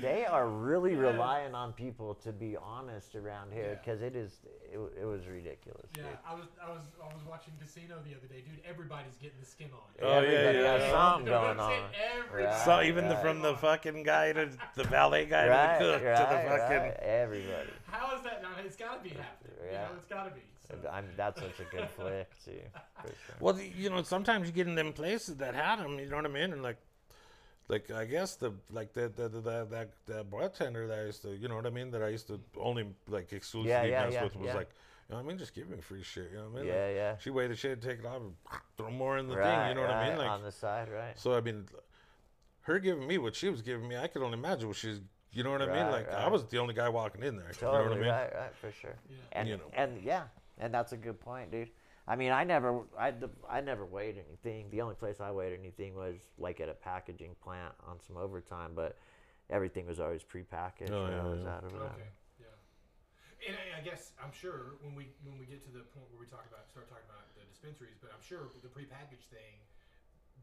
[0.00, 1.00] they are really Yeah.
[1.12, 3.74] relying on people to be honest around here Yeah.
[3.74, 4.32] because it is
[4.72, 5.88] it, it was ridiculous.
[5.96, 6.18] Yeah, dude.
[6.26, 8.60] I was, I was, I was watching Casino the other day, dude.
[8.68, 9.80] Everybody's getting the skin on.
[10.02, 10.90] Oh, yeah, Everybody yeah, has yeah.
[10.90, 12.34] something You know what going on.
[12.34, 12.64] Right.
[12.64, 16.02] So even the, from the fucking guy to the valet guy Right, to the cook
[16.04, 16.96] right, to the fucking right.
[17.00, 17.70] Everybody.
[17.86, 18.52] How is that not?
[18.64, 19.52] It's got to be happening.
[19.64, 19.82] You Yeah.
[19.84, 20.40] know, it's got to be.
[20.68, 20.88] So.
[20.88, 22.52] I'm, that's such a good flick too.
[23.02, 23.36] Sure.
[23.40, 25.98] Well, you know, sometimes you get in them places that had them.
[25.98, 26.52] You know what I mean?
[26.52, 26.78] And like,
[27.68, 31.22] like I guess the like the the, the, the that that bartender that I used
[31.22, 31.90] to, you know what I mean?
[31.90, 34.54] That I used to only like exclusively yeah, mess yeah, with was yeah.
[34.54, 34.70] like,
[35.08, 35.38] you know what I mean?
[35.38, 36.30] Just give me free shit.
[36.32, 36.72] You know what I mean?
[36.72, 37.16] Yeah, Like, yeah.
[37.18, 38.34] She weighed the shit, take it off, and
[38.76, 39.68] throw more in the right, thing.
[39.68, 40.18] You know what I mean?
[40.18, 41.18] Like, on the side, right?
[41.18, 41.66] so I mean,
[42.62, 45.00] her giving me what she was giving me, I could only imagine what she's.
[45.32, 45.76] You know what I mean?
[45.76, 47.50] Right, Like I was the only guy walking in there.
[47.52, 48.08] Totally, you know what I mean?
[48.08, 48.96] right, right, for sure.
[49.10, 49.16] Yeah.
[49.32, 49.64] And You know.
[49.74, 50.22] and yeah,
[50.58, 51.70] and that's a good point, dude.
[52.08, 53.12] I mean, I never, I,
[53.50, 54.70] I never weighed anything.
[54.70, 58.72] The only place I weighed anything was like at a packaging plant on some overtime,
[58.74, 58.96] but
[59.50, 60.94] everything was always prepackaged.
[60.94, 61.50] Oh, when I was yeah.
[61.50, 61.98] out or whatever.
[61.98, 62.14] Okay.
[62.38, 63.48] Yeah.
[63.50, 66.22] And I, I guess I'm sure when we when we get to the point where
[66.22, 69.58] we talk about start talking about the dispensaries, but I'm sure with the prepackaged thing,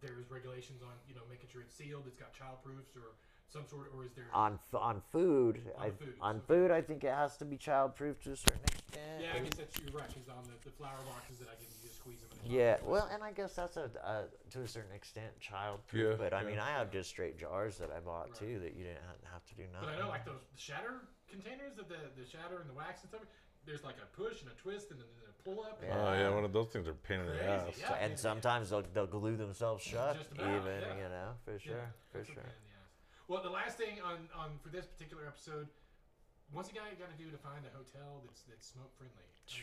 [0.04, 3.16] there's regulations on you know making sure it's sealed, it's got child proofs or
[3.54, 4.26] some sort, or is there?
[4.34, 6.46] On f- on food, On I, foods, on okay.
[6.48, 9.22] food, I think it has to be childproof to a certain extent.
[9.22, 10.08] yeah, I guess that's you're right.
[10.10, 12.30] Because on the, the flower boxes that I give you, just squeeze them.
[12.44, 15.94] In Yeah, well, and I guess that's a uh, to a certain extent childproof.
[15.94, 18.40] Yeah, but I mean, I have just straight jars that I bought Right.
[18.40, 19.90] too that you didn't have to do nothing.
[19.90, 23.10] But I know like those shatter containers of the the shatter and the wax and
[23.10, 23.22] stuff.
[23.66, 25.82] There's like a push and a twist and then a pull up.
[25.82, 27.80] and- Oh yeah, one of those things are a pain in the Crazy, ass.
[27.80, 27.94] yeah.
[27.96, 30.98] and sometimes they'll, they'll glue themselves shut, Just about, even yeah.
[30.98, 31.80] you know, for sure, Yeah,
[32.12, 32.44] for that's a sure.
[33.28, 35.68] Well, the last thing on, on for this particular episode,
[36.52, 39.16] what's a guy got to do to find a hotel that's that's smoke friendly?
[39.48, 39.56] I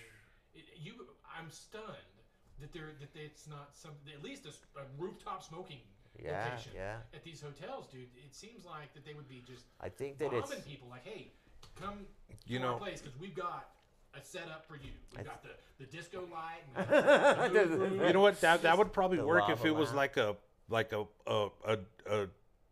[0.57, 0.93] mean, it, you,
[1.29, 2.17] I'm stunned
[2.61, 4.53] that there that it's not some at least a
[4.99, 5.81] rooftop smoking
[6.23, 6.97] Yeah, location yeah.
[7.15, 8.09] at these hotels, dude.
[8.17, 11.05] It seems like that they would be just I think that it's bombing people like,
[11.05, 11.33] hey,
[11.81, 12.07] come
[12.47, 13.69] You to our know- place because we've got
[14.15, 14.91] a setup for you.
[15.17, 16.65] We've got the, the disco light.
[16.75, 18.07] And The- the.
[18.09, 18.41] You know what?
[18.41, 19.97] That that would probably work if it was lamp.
[19.97, 20.37] like a
[20.69, 21.79] like a a a,
[22.11, 22.27] a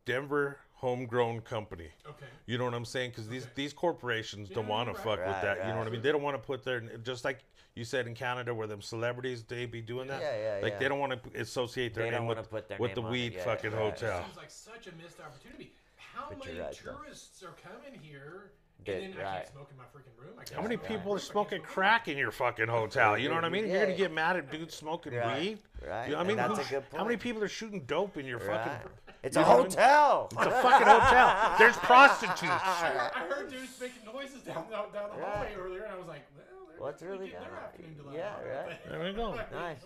[0.05, 1.88] Denver homegrown company.
[2.06, 2.26] Okay.
[2.46, 3.10] You know what I'm saying?
[3.10, 3.52] Because these Okay.
[3.56, 5.02] these corporations don't Yeah, want to right.
[5.04, 5.58] fuck with Right, that.
[5.66, 6.02] You know what I mean?
[6.02, 7.40] They don't want to put their just like
[7.74, 10.20] you said in Canada, where them celebrities they be doing that.
[10.22, 10.78] Yeah, yeah, Like yeah.
[10.78, 13.10] they don't want to associate their They name with put their with the name on
[13.10, 13.80] it, weed yeah, fucking right.
[13.90, 14.24] hotel.
[14.24, 15.72] Seems like such a missed opportunity.
[15.96, 16.92] how But many you're though.
[16.94, 18.52] tourists are coming here?
[18.86, 19.34] That- and then I right.
[19.38, 20.34] can't smoke in my freaking room.
[20.38, 22.16] I can't How many smoke in my people are room, I can't smoking crack in
[22.16, 23.18] your fucking hotel?
[23.18, 23.66] You know what I mean?
[23.68, 23.96] You're gonna Yeah.
[23.96, 25.40] get mad at dudes smoking Right.
[25.40, 25.58] weed.
[25.86, 26.06] Right.
[26.06, 26.36] You know I mean?
[26.36, 26.98] that's Who- a good point.
[27.00, 28.64] How many people are shooting dope in your Right.
[28.64, 28.90] fucking?
[29.22, 29.70] It's you a know what I mean?
[29.70, 30.28] hotel.
[30.32, 31.54] It's a fucking hotel.
[31.58, 32.42] There's prostitutes.
[32.52, 35.56] I heard dudes making noises down, down, down the hallway Right.
[35.58, 36.44] earlier, and I was like, well,
[36.78, 37.64] What's definitely really getting their going on?
[37.64, 38.16] afternoon delight.
[38.16, 38.78] Yeah, right.
[38.90, 39.34] There we go.
[39.52, 39.78] Nice.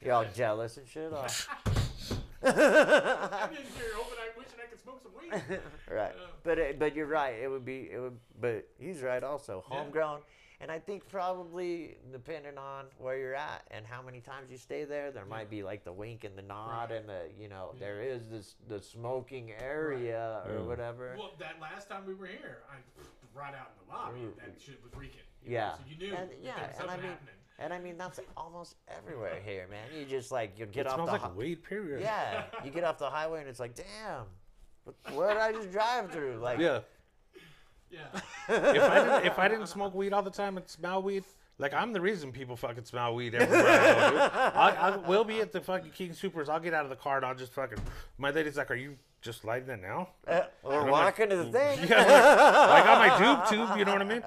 [0.00, 1.12] You're all jealous and shit.
[1.12, 1.22] All.
[2.44, 5.32] I'm in here hoping I wishing I could smoke some weed.
[5.88, 6.12] right.
[6.16, 6.26] Yeah.
[6.42, 7.36] But it, but you're right.
[7.40, 8.18] It would be it would.
[8.40, 9.64] But he's right also.
[9.70, 9.84] Yeah.
[10.62, 10.70] Homegrown.
[10.70, 14.84] And I think probably depending on where you're at and how many times you stay
[14.84, 16.98] there, there might be like the wink and the nod Right.
[17.00, 17.80] and the you know Yeah.
[17.80, 20.66] there is this the smoking area or Mm.
[20.66, 21.14] whatever.
[21.18, 22.76] Well, that last time we were here, I
[23.34, 24.34] right out in the lobby, Ooh.
[24.44, 25.20] that shit was reeking.
[25.42, 25.74] you know, Yeah.
[25.76, 27.34] So you knew And- yeah, there and I mean- happening.
[27.58, 29.88] And I mean that's almost everywhere here, man.
[29.94, 31.62] You just like you get It off smells the like hi- weed.
[31.64, 32.00] Period.
[32.00, 34.26] yeah, you get off the highway and it's like damn,
[34.84, 36.36] what- where did I just drive through?
[36.38, 36.80] Like Yeah.
[37.92, 38.20] Yeah.
[38.48, 41.24] if I didn't, if I didn't smoke weed all the time and smell weed,
[41.58, 43.68] like I'm the reason people fucking smell weed everywhere.
[43.70, 44.70] I.
[44.70, 46.48] I, I will be at the fucking King Supers.
[46.48, 47.78] I'll get out of the car and I'll just fucking.
[48.18, 51.36] My lady's like, "Are you just lighting it now?" uh, we're I'm like, walking to
[51.36, 51.78] the thing.
[51.88, 53.78] Yeah, like, I got my tube tube.
[53.78, 54.22] You know what I mean?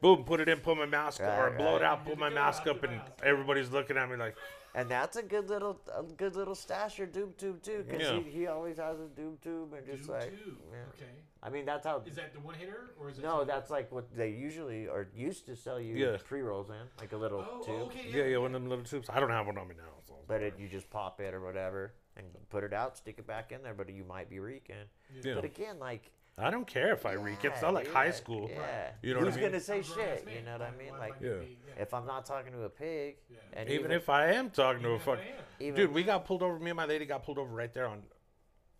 [0.00, 2.66] Boom, put it in, put my mask Right, or blow it out, put my mask
[2.66, 4.34] up, the and everybody's looking at me like,
[4.74, 8.18] And that's a good little, a good little stasher doob tube too, because Yeah.
[8.20, 10.56] he, he always has his doob tube and just Do like, too.
[10.72, 10.78] yeah.
[10.96, 11.12] Okay.
[11.44, 12.02] I mean that's how.
[12.06, 13.22] Is that the one hitter or is it?
[13.24, 16.16] No, that's like what they usually or used to sell you Yeah.
[16.24, 17.82] pre rolls in, like a little Oh, tube.
[17.88, 18.10] okay.
[18.12, 19.84] "Yeah, yeah, one of them little tubes." I don't have one on me now.
[20.08, 20.14] So.
[20.26, 23.52] But it, you just pop it or whatever and put it out, stick it back
[23.52, 23.74] in there.
[23.74, 24.76] But you might be reeking.
[25.22, 25.34] Yeah.
[25.34, 27.44] But again, like I don't care if I reek.
[27.44, 28.48] It's not like dude, high school.
[28.50, 28.90] Yeah.
[29.02, 29.50] You know Who's what I mean?
[29.50, 30.28] gonna say I'm a grown-ass shit?
[30.34, 30.98] You know what I mean?
[30.98, 31.32] Like Yeah.
[31.78, 33.36] if I'm not talking to a pig, Yeah.
[33.52, 35.18] and Even if I am talking to a fuck,
[35.60, 36.58] even dude, we got pulled over.
[36.58, 38.02] Me and my lady got pulled over right there on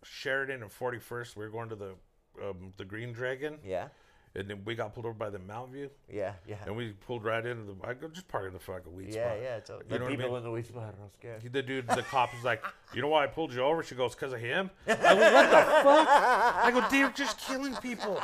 [0.03, 1.35] Sheridan and 41st.
[1.35, 1.95] We were going to the
[2.41, 3.89] um, the Green Dragon, yeah,
[4.35, 7.23] and then we got pulled over by the Mountain View, yeah, yeah, and we pulled
[7.23, 7.75] right into the.
[7.87, 9.37] I go just park in the fucking weed yeah, spot.
[9.41, 9.59] yeah.
[9.63, 10.37] So You the know what I people mean?
[10.37, 11.53] in the weed spot are scared.
[11.53, 12.63] The dude, the cop was like,
[12.93, 15.49] "You know why I pulled you over?" She goes, "Cause of him." I go, "What
[15.51, 16.07] the fuck?"
[16.65, 18.19] I go, "They're just killing people."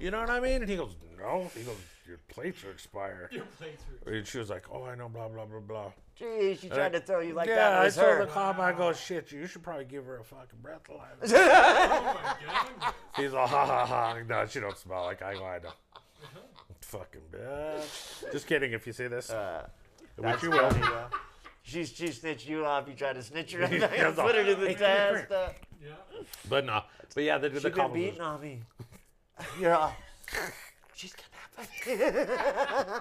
[0.00, 0.62] You know what I mean?
[0.62, 1.76] And he goes, "No." He goes,
[2.06, 4.16] "Your plates are expired." Your playthrough.
[4.18, 6.76] And she was like, "Oh, I know, blah blah blah blah." Jeez, she And I-
[6.76, 7.72] tried to throw you like yeah, that.
[7.80, 8.24] I Was told her.
[8.26, 12.36] the cop, I go, "Shit, you should probably give her a fucking breathalyzer." Oh my
[12.80, 12.94] god.
[13.16, 15.44] He's like, "Ha ha ha!" No, she don't smell like I go.
[15.44, 15.70] I know.
[16.80, 18.30] Fucking bitch.
[18.32, 18.72] Just kidding.
[18.72, 19.66] If you see this, Uh,
[20.16, 20.70] which you will.
[20.70, 21.06] funny, though.
[21.62, 22.86] She she snitched you off.
[22.86, 23.60] You tried to snitch her.
[23.72, 25.26] Yeah, and put her to the hey, come here.
[25.28, 25.32] test.
[25.32, 25.48] Uh,
[25.82, 25.90] Yeah.
[26.48, 26.82] But no.
[27.14, 28.60] But yeah, the, the She's been cop was beating on me.
[29.60, 29.94] You're all.
[30.94, 31.30] She's kidnapping me.
[31.30, 31.33] Man.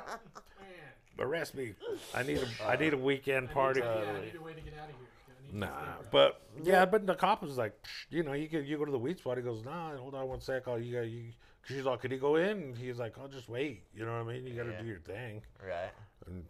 [1.19, 1.73] arrest me.
[2.13, 3.81] I need a I need a weekend party.
[3.81, 5.07] I need, to, yeah, I need a way to get out of here.
[5.27, 5.69] I need to Nah,
[6.11, 8.91] but yeah, but the cop was like, "Psh, you know, you can you go to
[8.91, 9.37] the weed spot.
[9.37, 10.63] He goes, nah, hold on one sec.
[10.67, 11.25] Oh, you got you.
[11.67, 12.49] She's like, could he go in?
[12.57, 13.83] And he's like, I'll just wait.
[13.95, 14.45] You know what I mean?
[14.45, 14.81] You got to Yeah.
[14.81, 15.41] do your thing.
[15.65, 15.91] right,
[16.27, 16.43] And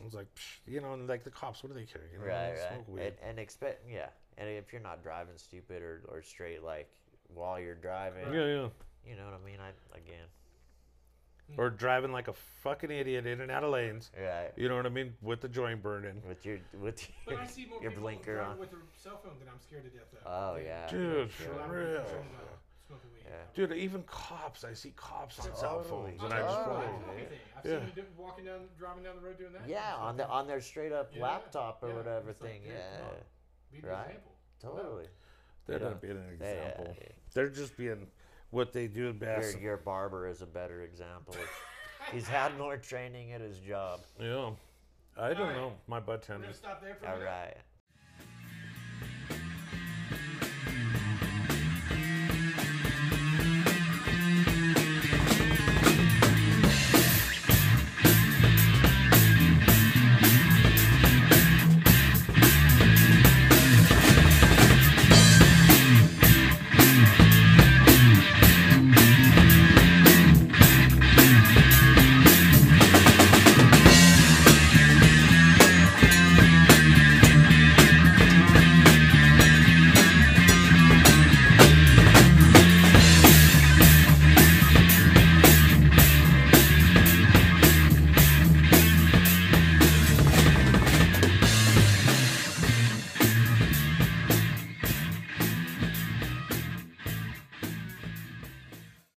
[0.00, 2.02] I was like, Psh, you know, and like the cops, what do they care?
[2.12, 2.88] You know, right, smoke right.
[2.88, 3.02] weed.
[3.02, 4.08] And, and expect, yeah.
[4.36, 6.88] And if you're not driving stupid or, or straight, like
[7.34, 8.68] while you're driving, yeah, yeah.
[9.08, 9.58] you know what I mean.
[9.60, 10.26] I again,
[11.58, 14.10] Or driving like a fucking idiot in and out of lanes.
[14.18, 14.50] right.
[14.56, 15.14] You know what I mean?
[15.20, 16.22] With the joint burning.
[16.26, 18.58] With your with But your, I see more your people blinker on.
[18.58, 20.18] with their cell phone that I'm scared to death of.
[20.26, 22.00] Oh yeah, Dude, for I'm real.
[22.00, 22.24] concerned
[22.90, 23.24] weed.
[23.24, 23.32] yeah.
[23.54, 26.22] Dude, even cops, I see cops on cell phones.
[26.22, 26.86] And I just Oh, go, Totally.
[26.92, 27.38] that's everything.
[27.56, 27.78] I've Yeah.
[27.80, 29.66] seen you walking down, driving down the road doing that.
[29.68, 31.94] Yeah, on the on their straight up Yeah, laptop or yeah.
[31.94, 32.62] whatever It's thing.
[32.62, 33.00] dude, yeah.
[33.72, 34.06] Be the Right.
[34.06, 34.32] example.
[34.60, 35.06] totally.
[35.66, 35.88] they're Yeah.
[35.90, 36.96] not being an Yeah, yeah, example.
[37.00, 37.08] yeah.
[37.34, 38.10] They're just being
[38.52, 39.54] what they do best.
[39.54, 41.34] Your, your barber is a better example.
[42.12, 44.00] He's had more training at his job.
[44.20, 44.50] Yeah.
[45.16, 45.56] I don't Alright.
[45.56, 45.72] know.
[45.88, 46.42] My butt tender.
[46.44, 47.26] gonna stop there for a All minute.
[47.26, 47.56] right.